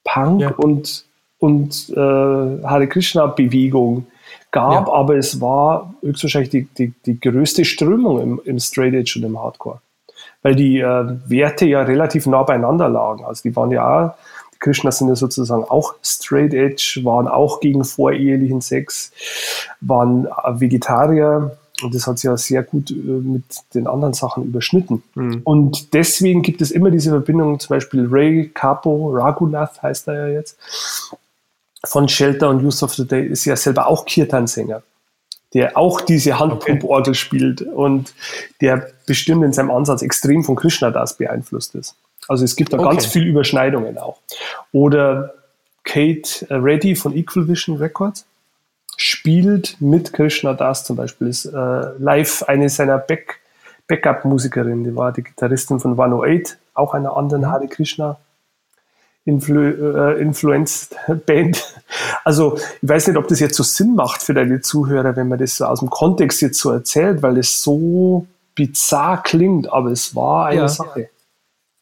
[0.04, 0.50] Punk ja.
[0.50, 1.04] und,
[1.38, 4.06] und äh, Hare Krishna-Bewegung
[4.50, 4.92] gab, ja.
[4.92, 9.38] aber es war höchstwahrscheinlich die, die, die größte Strömung im, im Straight Edge und im
[9.38, 9.80] Hardcore.
[10.42, 13.24] Weil die äh, Werte ja relativ nah beieinander lagen.
[13.24, 14.14] Also die waren ja auch
[14.60, 19.12] Krishnas sind ja sozusagen auch straight edge, waren auch gegen vorehelichen Sex,
[19.80, 21.56] waren Vegetarier.
[21.82, 23.44] Und das hat sich ja sehr gut äh, mit
[23.74, 25.02] den anderen Sachen überschnitten.
[25.14, 25.42] Mhm.
[25.44, 30.34] Und deswegen gibt es immer diese Verbindung, zum Beispiel Ray Capo, Raghunath heißt er ja
[30.38, 30.56] jetzt,
[31.84, 34.82] von Shelter und Youth of the Day, ist ja selber auch Kirtan-Sänger,
[35.52, 37.14] der auch diese Handpumporgel okay.
[37.14, 38.14] spielt und
[38.62, 41.94] der bestimmt in seinem Ansatz extrem von Krishna das beeinflusst ist.
[42.28, 42.90] Also es gibt da okay.
[42.90, 44.18] ganz viel Überschneidungen auch.
[44.72, 45.34] Oder
[45.84, 48.26] Kate Reddy von Equal Vision Records
[48.96, 51.50] spielt mit Krishna Das zum Beispiel, ist äh,
[51.98, 53.40] live eine seiner Back
[53.88, 57.48] Backup-Musikerin, die war die Gitarristin von 108, auch einer anderen.
[57.48, 58.18] Hare Krishna
[59.24, 60.96] Influ äh, Influenced
[61.26, 61.74] Band.
[62.24, 65.38] Also ich weiß nicht, ob das jetzt so Sinn macht für deine Zuhörer, wenn man
[65.38, 70.14] das so aus dem Kontext jetzt so erzählt, weil es so bizarr klingt, aber es
[70.14, 70.68] war eine ja.
[70.68, 71.10] Sache.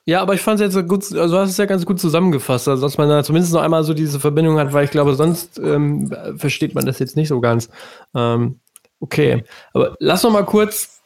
[0.07, 2.83] Ja, aber ich fand es jetzt gut, also hast es ja ganz gut zusammengefasst, also
[2.83, 6.15] dass man da zumindest noch einmal so diese Verbindung hat, weil ich glaube, sonst ähm,
[6.37, 7.71] versteht man das jetzt nicht so ganz.
[8.15, 8.61] Ähm,
[9.01, 11.01] okay, aber lass noch mal kurz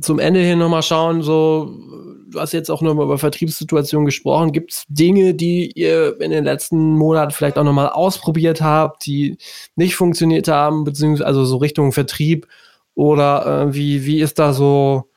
[0.00, 1.78] zum Ende hin noch mal schauen, so,
[2.26, 4.52] du hast jetzt auch noch mal über Vertriebssituationen gesprochen.
[4.52, 9.04] Gibt es Dinge, die ihr in den letzten Monaten vielleicht auch noch mal ausprobiert habt,
[9.06, 9.36] die
[9.76, 12.48] nicht funktioniert haben, beziehungsweise also so Richtung Vertrieb
[12.94, 15.10] oder äh, wie, wie ist da so,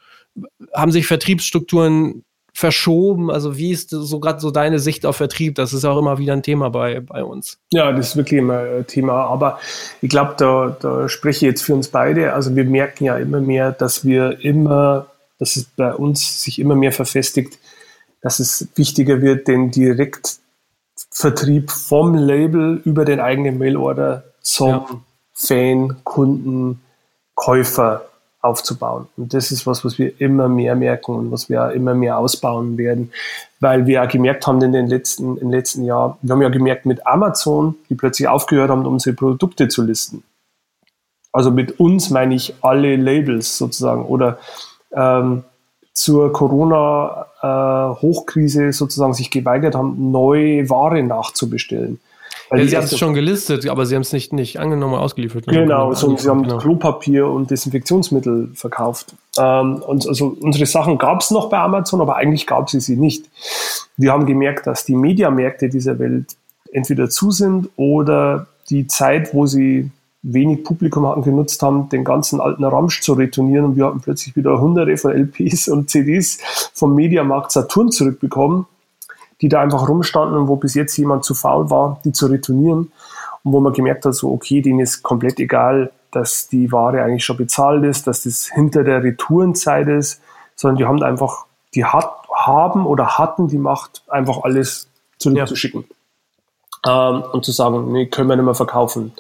[0.74, 2.24] haben sich Vertriebsstrukturen
[2.56, 3.30] verschoben?
[3.30, 5.56] Also wie ist so gerade so deine Sicht auf Vertrieb?
[5.56, 7.60] Das ist auch immer wieder ein Thema bei, bei uns.
[7.72, 9.26] Ja, das ist wirklich immer ein Thema.
[9.26, 9.60] Aber
[10.02, 12.32] ich glaube, da, da spreche ich jetzt für uns beide.
[12.32, 16.76] Also wir merken ja immer mehr, dass wir immer, dass es bei uns sich immer
[16.76, 17.60] mehr verfestigt,
[18.22, 24.88] dass es wichtiger wird, den Direktvertrieb vom Label über den eigenen Mailorder zum ja.
[25.34, 26.80] Fan, Kunden,
[27.34, 28.06] Käufer
[28.46, 29.08] aufzubauen.
[29.18, 32.78] Und das ist was, was wir immer mehr merken und was wir immer mehr ausbauen
[32.78, 33.12] werden,
[33.60, 36.86] weil wir ja gemerkt haben in den letzten, im letzten Jahr, wir haben ja gemerkt
[36.86, 40.24] mit Amazon, die plötzlich aufgehört haben, unsere Produkte zu listen.
[41.32, 44.38] Also mit uns meine ich alle Labels sozusagen oder
[44.94, 45.44] ähm,
[45.94, 52.00] zur Corona-Hochkrise äh, sozusagen sich geweigert haben, neue Ware nachzubestellen.
[52.50, 55.48] Weil sie haben es schon gelistet, aber sie haben es nicht, nicht angenommen und ausgeliefert.
[55.48, 56.58] Genau, so, sie haben genau.
[56.58, 59.16] Klopapier und Desinfektionsmittel verkauft.
[59.38, 62.98] Ähm, und also unsere Sachen gab es noch bei Amazon, aber eigentlich gab es sie
[62.98, 63.26] nicht.
[63.98, 66.36] Wir haben gemerkt, dass die Mediamärkte dieser Welt
[66.72, 69.90] entweder zu sind oder die Zeit, wo sie
[70.22, 74.36] wenig Publikum hatten, genutzt haben, den ganzen alten Ramsch zu retournieren und wir hatten plötzlich
[74.36, 76.40] wieder hunderte von LPs und CDs
[76.74, 78.66] vom Mediamarkt Saturn zurückbekommen
[79.42, 82.92] die da einfach rumstanden und wo bis jetzt jemand zu faul war, die zu retournieren.
[83.44, 87.26] Und wo man gemerkt hat, so, okay, denen ist komplett egal, dass die Ware eigentlich
[87.26, 90.22] schon bezahlt ist, dass das hinter der Retourenzeit ist,
[90.56, 95.86] sondern die haben einfach, die hat, haben oder hatten die Macht, einfach alles zurückzuschicken.
[96.86, 97.10] Ja.
[97.10, 99.14] Ähm, und zu sagen, nee, können wir nicht mehr verkaufen.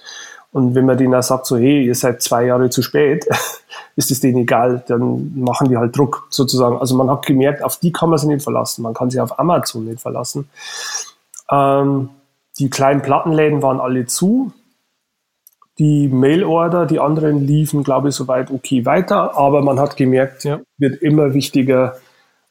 [0.55, 3.25] Und wenn man denen auch sagt, so, hey, ihr seid zwei Jahre zu spät,
[3.97, 6.77] ist es denen egal, dann machen die halt Druck sozusagen.
[6.77, 9.37] Also man hat gemerkt, auf die kann man sich nicht verlassen, man kann sich auf
[9.37, 10.47] Amazon nicht verlassen.
[11.51, 12.07] Ähm,
[12.57, 14.53] die kleinen Plattenläden waren alle zu.
[15.77, 20.61] Die Mailorder, die anderen liefen, glaube ich, soweit okay weiter, aber man hat gemerkt, ja.
[20.77, 21.97] wird immer wichtiger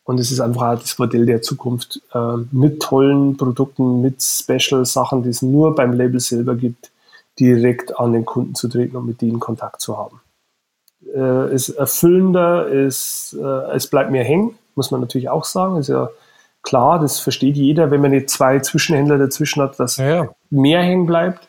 [0.04, 5.30] und es ist einfach das Modell der Zukunft äh, mit tollen Produkten, mit Special-Sachen, die
[5.30, 6.90] es nur beim Label selber gibt
[7.38, 10.20] direkt an den Kunden zu treten und mit denen Kontakt zu haben.
[11.14, 15.76] Äh, ist erfüllender, ist, äh, es bleibt mehr hängen, muss man natürlich auch sagen.
[15.76, 16.08] Ist ja
[16.62, 20.28] klar, das versteht jeder, wenn man nicht zwei Zwischenhändler dazwischen hat, dass ja, ja.
[20.50, 21.48] mehr hängen bleibt.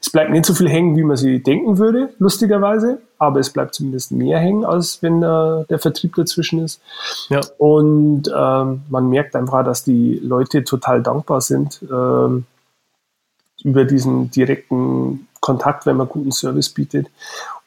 [0.00, 3.74] Es bleibt nicht so viel hängen, wie man sich denken würde, lustigerweise, aber es bleibt
[3.74, 6.80] zumindest mehr hängen, als wenn äh, der Vertrieb dazwischen ist.
[7.28, 7.40] Ja.
[7.58, 12.46] Und ähm, man merkt einfach, dass die Leute total dankbar sind ähm,
[13.64, 17.10] über diesen direkten Kontakt, wenn man guten Service bietet.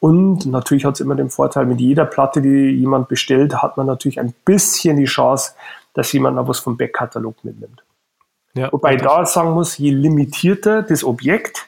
[0.00, 3.86] Und natürlich hat es immer den Vorteil, mit jeder Platte, die jemand bestellt, hat man
[3.86, 5.52] natürlich ein bisschen die Chance,
[5.94, 7.82] dass jemand noch was vom Backkatalog mitnimmt.
[8.54, 11.66] Ja, Wobei ich da sagen muss, je limitierter das Objekt,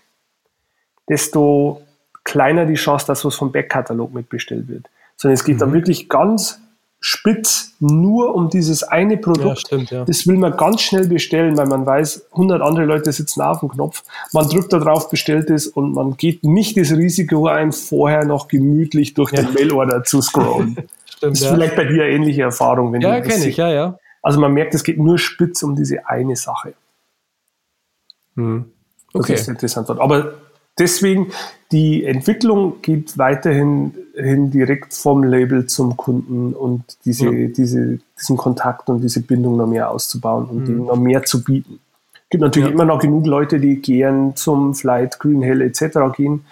[1.08, 1.82] desto
[2.24, 4.88] kleiner die Chance, dass was vom Backkatalog mitbestellt wird.
[5.16, 5.60] Sondern es geht mhm.
[5.60, 6.60] dann wirklich ganz
[7.08, 9.46] spitz nur um dieses eine Produkt.
[9.46, 10.04] Ja, stimmt, ja.
[10.04, 13.68] Das will man ganz schnell bestellen, weil man weiß, 100 andere Leute sitzen auf dem
[13.68, 14.02] Knopf.
[14.32, 18.48] Man drückt da drauf, bestellt es und man geht nicht das Risiko ein, vorher noch
[18.48, 19.42] gemütlich durch ja.
[19.42, 20.72] den Mailorder zu scrollen.
[21.06, 22.92] stimmt, das ist vielleicht bei dir eine ähnliche Erfahrung.
[22.92, 23.98] Wenn ja, kenne ich, ja, ja.
[24.20, 26.74] Also man merkt, es geht nur spitz um diese eine Sache.
[28.34, 28.64] Hm.
[29.14, 29.32] Okay.
[29.34, 29.88] Das ist interessant.
[29.90, 30.34] Aber
[30.78, 31.32] deswegen,
[31.72, 37.48] die Entwicklung geht weiterhin hin direkt vom Label zum Kunden und diese, ja.
[37.48, 40.86] diese, diesen Kontakt und diese Bindung noch mehr auszubauen und mhm.
[40.86, 41.80] noch mehr zu bieten.
[42.14, 42.74] Es gibt natürlich ja.
[42.74, 45.98] immer noch genug Leute, die gern zum Flight, Green Hell etc.
[46.16, 46.44] gehen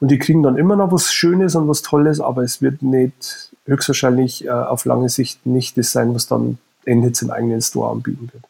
[0.00, 3.50] und die kriegen dann immer noch was Schönes und was Tolles, aber es wird nicht
[3.66, 8.30] höchstwahrscheinlich äh, auf lange Sicht nicht das sein, was dann Endhits im eigenen Store anbieten
[8.32, 8.44] wird.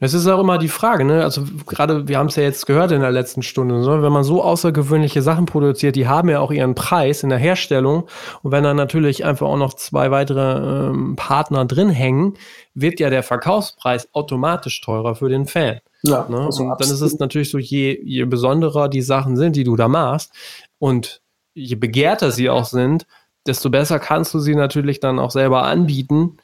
[0.00, 1.24] Es ist auch immer die Frage, ne?
[1.24, 4.00] Also gerade, wir haben es ja jetzt gehört in der letzten Stunde, ne?
[4.00, 8.08] wenn man so außergewöhnliche Sachen produziert, die haben ja auch ihren Preis in der Herstellung.
[8.42, 12.34] Und wenn dann natürlich einfach auch noch zwei weitere ähm, Partner drin hängen,
[12.74, 15.80] wird ja der Verkaufspreis automatisch teurer für den Fan.
[16.04, 16.42] Ja, ne?
[16.42, 19.74] also und dann ist es natürlich so, je, je besonderer die Sachen sind, die du
[19.74, 20.32] da machst,
[20.78, 21.22] und
[21.54, 23.04] je begehrter sie auch sind,
[23.48, 26.36] desto besser kannst du sie natürlich dann auch selber anbieten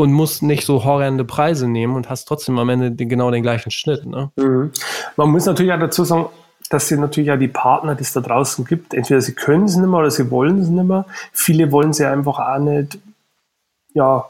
[0.00, 3.70] und musst nicht so horrende Preise nehmen und hast trotzdem am Ende genau den gleichen
[3.70, 4.06] Schnitt.
[4.06, 4.30] Ne?
[4.36, 4.72] Mhm.
[5.16, 6.26] Man muss natürlich auch dazu sagen,
[6.70, 9.76] dass sie natürlich ja die Partner, die es da draußen gibt, entweder sie können es
[9.76, 11.04] nicht mehr oder sie wollen es nicht mehr.
[11.32, 12.98] Viele wollen sie einfach auch nicht,
[13.92, 14.24] ja,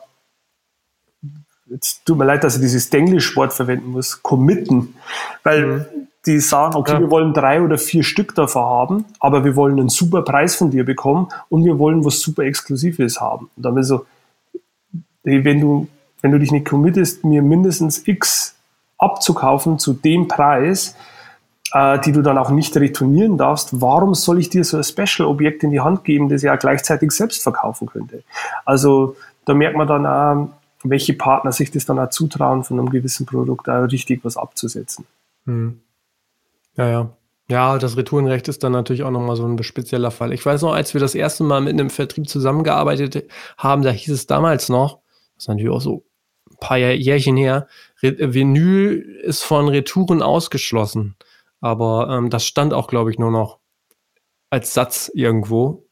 [1.71, 4.95] jetzt tut mir leid, dass ich dieses Denglisch-Wort verwenden muss, committen.
[5.43, 5.85] Weil mhm.
[6.27, 7.01] die sagen, okay, ja.
[7.01, 10.71] wir wollen drei oder vier Stück davon haben, aber wir wollen einen super Preis von
[10.71, 13.51] dir bekommen und wir wollen was super Exklusives haben.
[13.57, 14.07] Und dann so,
[15.23, 15.89] wenn du,
[16.23, 18.55] wenn du dich nicht committest, mir mindestens X
[18.99, 20.95] abzukaufen zu dem Preis,
[21.73, 25.62] äh, die du dann auch nicht retournieren darfst, warum soll ich dir so ein Special-Objekt
[25.62, 28.23] in die Hand geben, das ja gleichzeitig selbst verkaufen könnte?
[28.64, 30.49] Also da merkt man dann auch,
[30.83, 35.07] welche Partner sich das dann auch zutrauen, von einem gewissen Produkt da richtig was abzusetzen.
[35.47, 35.81] Hm.
[36.77, 37.11] Ja, ja.
[37.51, 40.33] Ja, das Retourenrecht ist dann natürlich auch nochmal so ein spezieller Fall.
[40.33, 44.14] Ich weiß noch, als wir das erste Mal mit einem Vertrieb zusammengearbeitet haben, da hieß
[44.14, 45.00] es damals noch,
[45.41, 46.05] das ist natürlich auch so
[46.51, 47.66] ein paar Jährchen her.
[48.03, 51.16] Re Vinyl ist von Retouren ausgeschlossen.
[51.62, 53.59] Aber ähm, das stand auch, glaube ich, nur noch
[54.51, 55.88] als Satz irgendwo.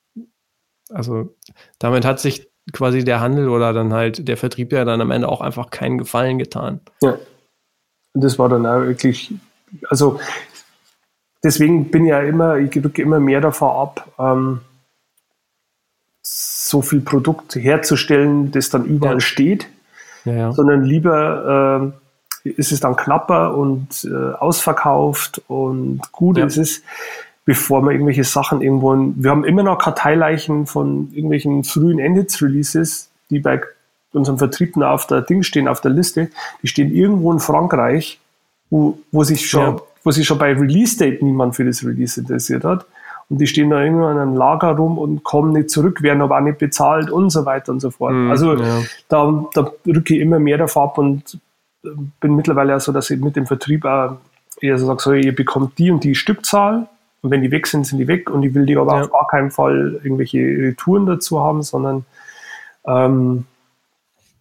[0.90, 1.34] Also
[1.78, 5.30] damit hat sich quasi der Handel oder dann halt der Vertrieb ja dann am Ende
[5.30, 6.80] auch einfach keinen Gefallen getan.
[7.01, 7.16] Ja.
[8.12, 9.32] Und das war dann auch wirklich,
[9.88, 10.20] also
[11.42, 14.61] deswegen bin ich ja immer, ich drücke immer mehr davon ab, ähm,
[16.69, 19.21] so viel Produkt herzustellen, das dann überall ja.
[19.21, 19.69] steht,
[20.25, 20.53] ja, ja.
[20.53, 21.93] sondern lieber
[22.45, 26.83] äh, ist es dann knapper und äh, ausverkauft und gut ist es,
[27.45, 28.93] bevor man irgendwelche Sachen irgendwo.
[28.93, 33.61] In, wir haben immer noch Karteileichen von irgendwelchen frühen Endhits-Releases, die bei
[34.12, 36.31] unserem Vertrieb auf der Ding stehen, auf der Liste.
[36.62, 38.19] Die stehen irgendwo in Frankreich,
[38.71, 42.87] wo, wo sich schon, wo sich schon bei Release-Date niemand für das Release interessiert hat
[43.31, 46.39] und die stehen da irgendwo in einem Lager rum und kommen nicht zurück, werden aber
[46.39, 48.14] auch nicht bezahlt und so weiter und so fort.
[48.14, 48.83] Mhm, also ja.
[49.09, 51.39] da, da rücke ich immer mehr davon ab und
[51.85, 51.89] äh,
[52.20, 54.16] bin mittlerweile auch so, dass ich mit dem Vertrieb auch
[54.61, 56.89] eher so sage, so, ihr bekommt die und die Stückzahl
[57.20, 59.03] und wenn die weg sind, sind die weg und ich will die aber ja.
[59.03, 62.07] auf gar keinen Fall irgendwelche Retouren dazu haben, sondern
[62.87, 63.45] ähm,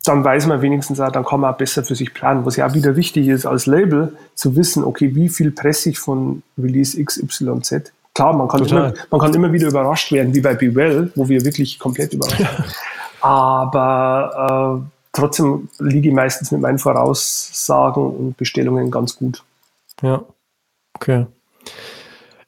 [0.06, 2.46] dann weiß man wenigstens auch, dann kann man auch besser für sich planen.
[2.46, 6.00] Was ja auch wieder wichtig ist als Label, zu wissen, okay, wie viel presse ich
[6.00, 10.56] von Release XYZ Klar, man kann, immer, man kann immer wieder überrascht werden, wie bei
[10.56, 12.66] Be Well, wo wir wirklich komplett überrascht werden.
[13.22, 19.44] Aber äh, trotzdem liege ich meistens mit meinen Voraussagen und Bestellungen ganz gut.
[20.02, 20.24] Ja,
[20.96, 21.28] okay.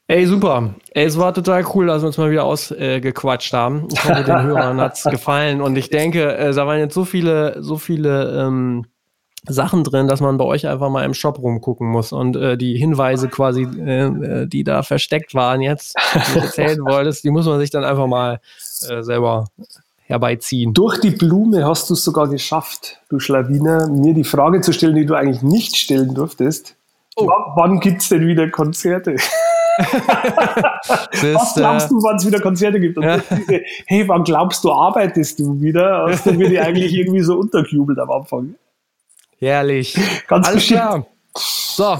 [0.08, 0.74] Ey, super.
[0.90, 3.86] Ey, es war total cool, dass wir uns mal wieder ausgequatscht äh, haben.
[3.92, 5.60] Ich hoffe, den Hörern hat es gefallen.
[5.60, 8.86] Und ich denke, äh, da waren jetzt so viele, so viele ähm,
[9.48, 12.76] Sachen drin, dass man bei euch einfach mal im Shop rumgucken muss und äh, die
[12.76, 17.46] Hinweise quasi, äh, äh die da versteckt waren jetzt, die du erzählen wolltest, die muss
[17.46, 18.40] man sich dann einfach mal
[18.88, 19.46] äh, selber
[20.02, 20.74] herbeiziehen.
[20.74, 24.96] Durch die Blume hast du es sogar geschafft, du Schlawiner, mir die Frage zu stellen,
[24.96, 26.76] die du eigentlich nicht stellen durftest.
[27.16, 27.28] Oh.
[27.56, 29.16] Wann gibt es denn wieder Konzerte?
[29.78, 32.98] Was glaubst du, wann es wieder Konzerte gibt?
[32.98, 33.18] Und ja.
[33.18, 36.06] diese, hey, wann glaubst du, arbeitest du wieder?
[36.08, 38.56] Hast du mir die eigentlich irgendwie so untergejubelt am Anfang?
[39.40, 39.94] Herrlich.
[40.28, 40.80] Ganz Alles bestimmt.
[40.80, 41.06] klar.
[41.36, 41.98] So,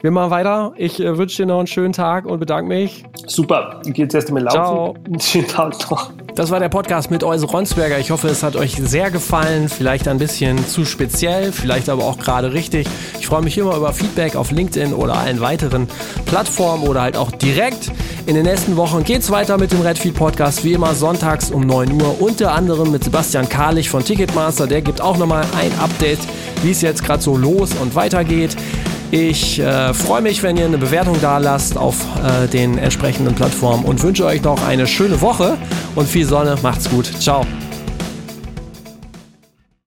[0.00, 0.72] wir machen weiter.
[0.76, 3.04] Ich äh, wünsche dir noch einen schönen Tag und bedanke mich.
[3.26, 3.80] Super.
[3.86, 4.56] Ich gehe jetzt erst einmal laufen.
[4.56, 4.94] Ciao.
[5.20, 6.10] Schönen Tag noch.
[6.34, 7.98] Das war der Podcast mit Euse Ronsberger.
[7.98, 9.70] Ich hoffe, es hat euch sehr gefallen.
[9.70, 12.86] Vielleicht ein bisschen zu speziell, vielleicht aber auch gerade richtig.
[13.18, 15.88] Ich freue mich immer über Feedback auf LinkedIn oder allen weiteren
[16.26, 17.90] Plattformen oder halt auch direkt.
[18.26, 21.62] In den nächsten Wochen geht es weiter mit dem Redfeed Podcast, wie immer sonntags um
[21.62, 22.20] 9 Uhr.
[22.20, 24.66] Unter anderem mit Sebastian Karlich von Ticketmaster.
[24.66, 26.18] Der gibt auch nochmal ein Update,
[26.62, 28.56] wie es jetzt gerade so los und weitergeht.
[29.10, 33.84] Ich äh, freue mich, wenn ihr eine Bewertung da lasst auf äh, den entsprechenden Plattformen
[33.84, 35.56] und wünsche euch noch eine schöne Woche
[35.94, 36.56] und viel Sonne.
[36.62, 37.06] Macht's gut.
[37.20, 37.46] Ciao.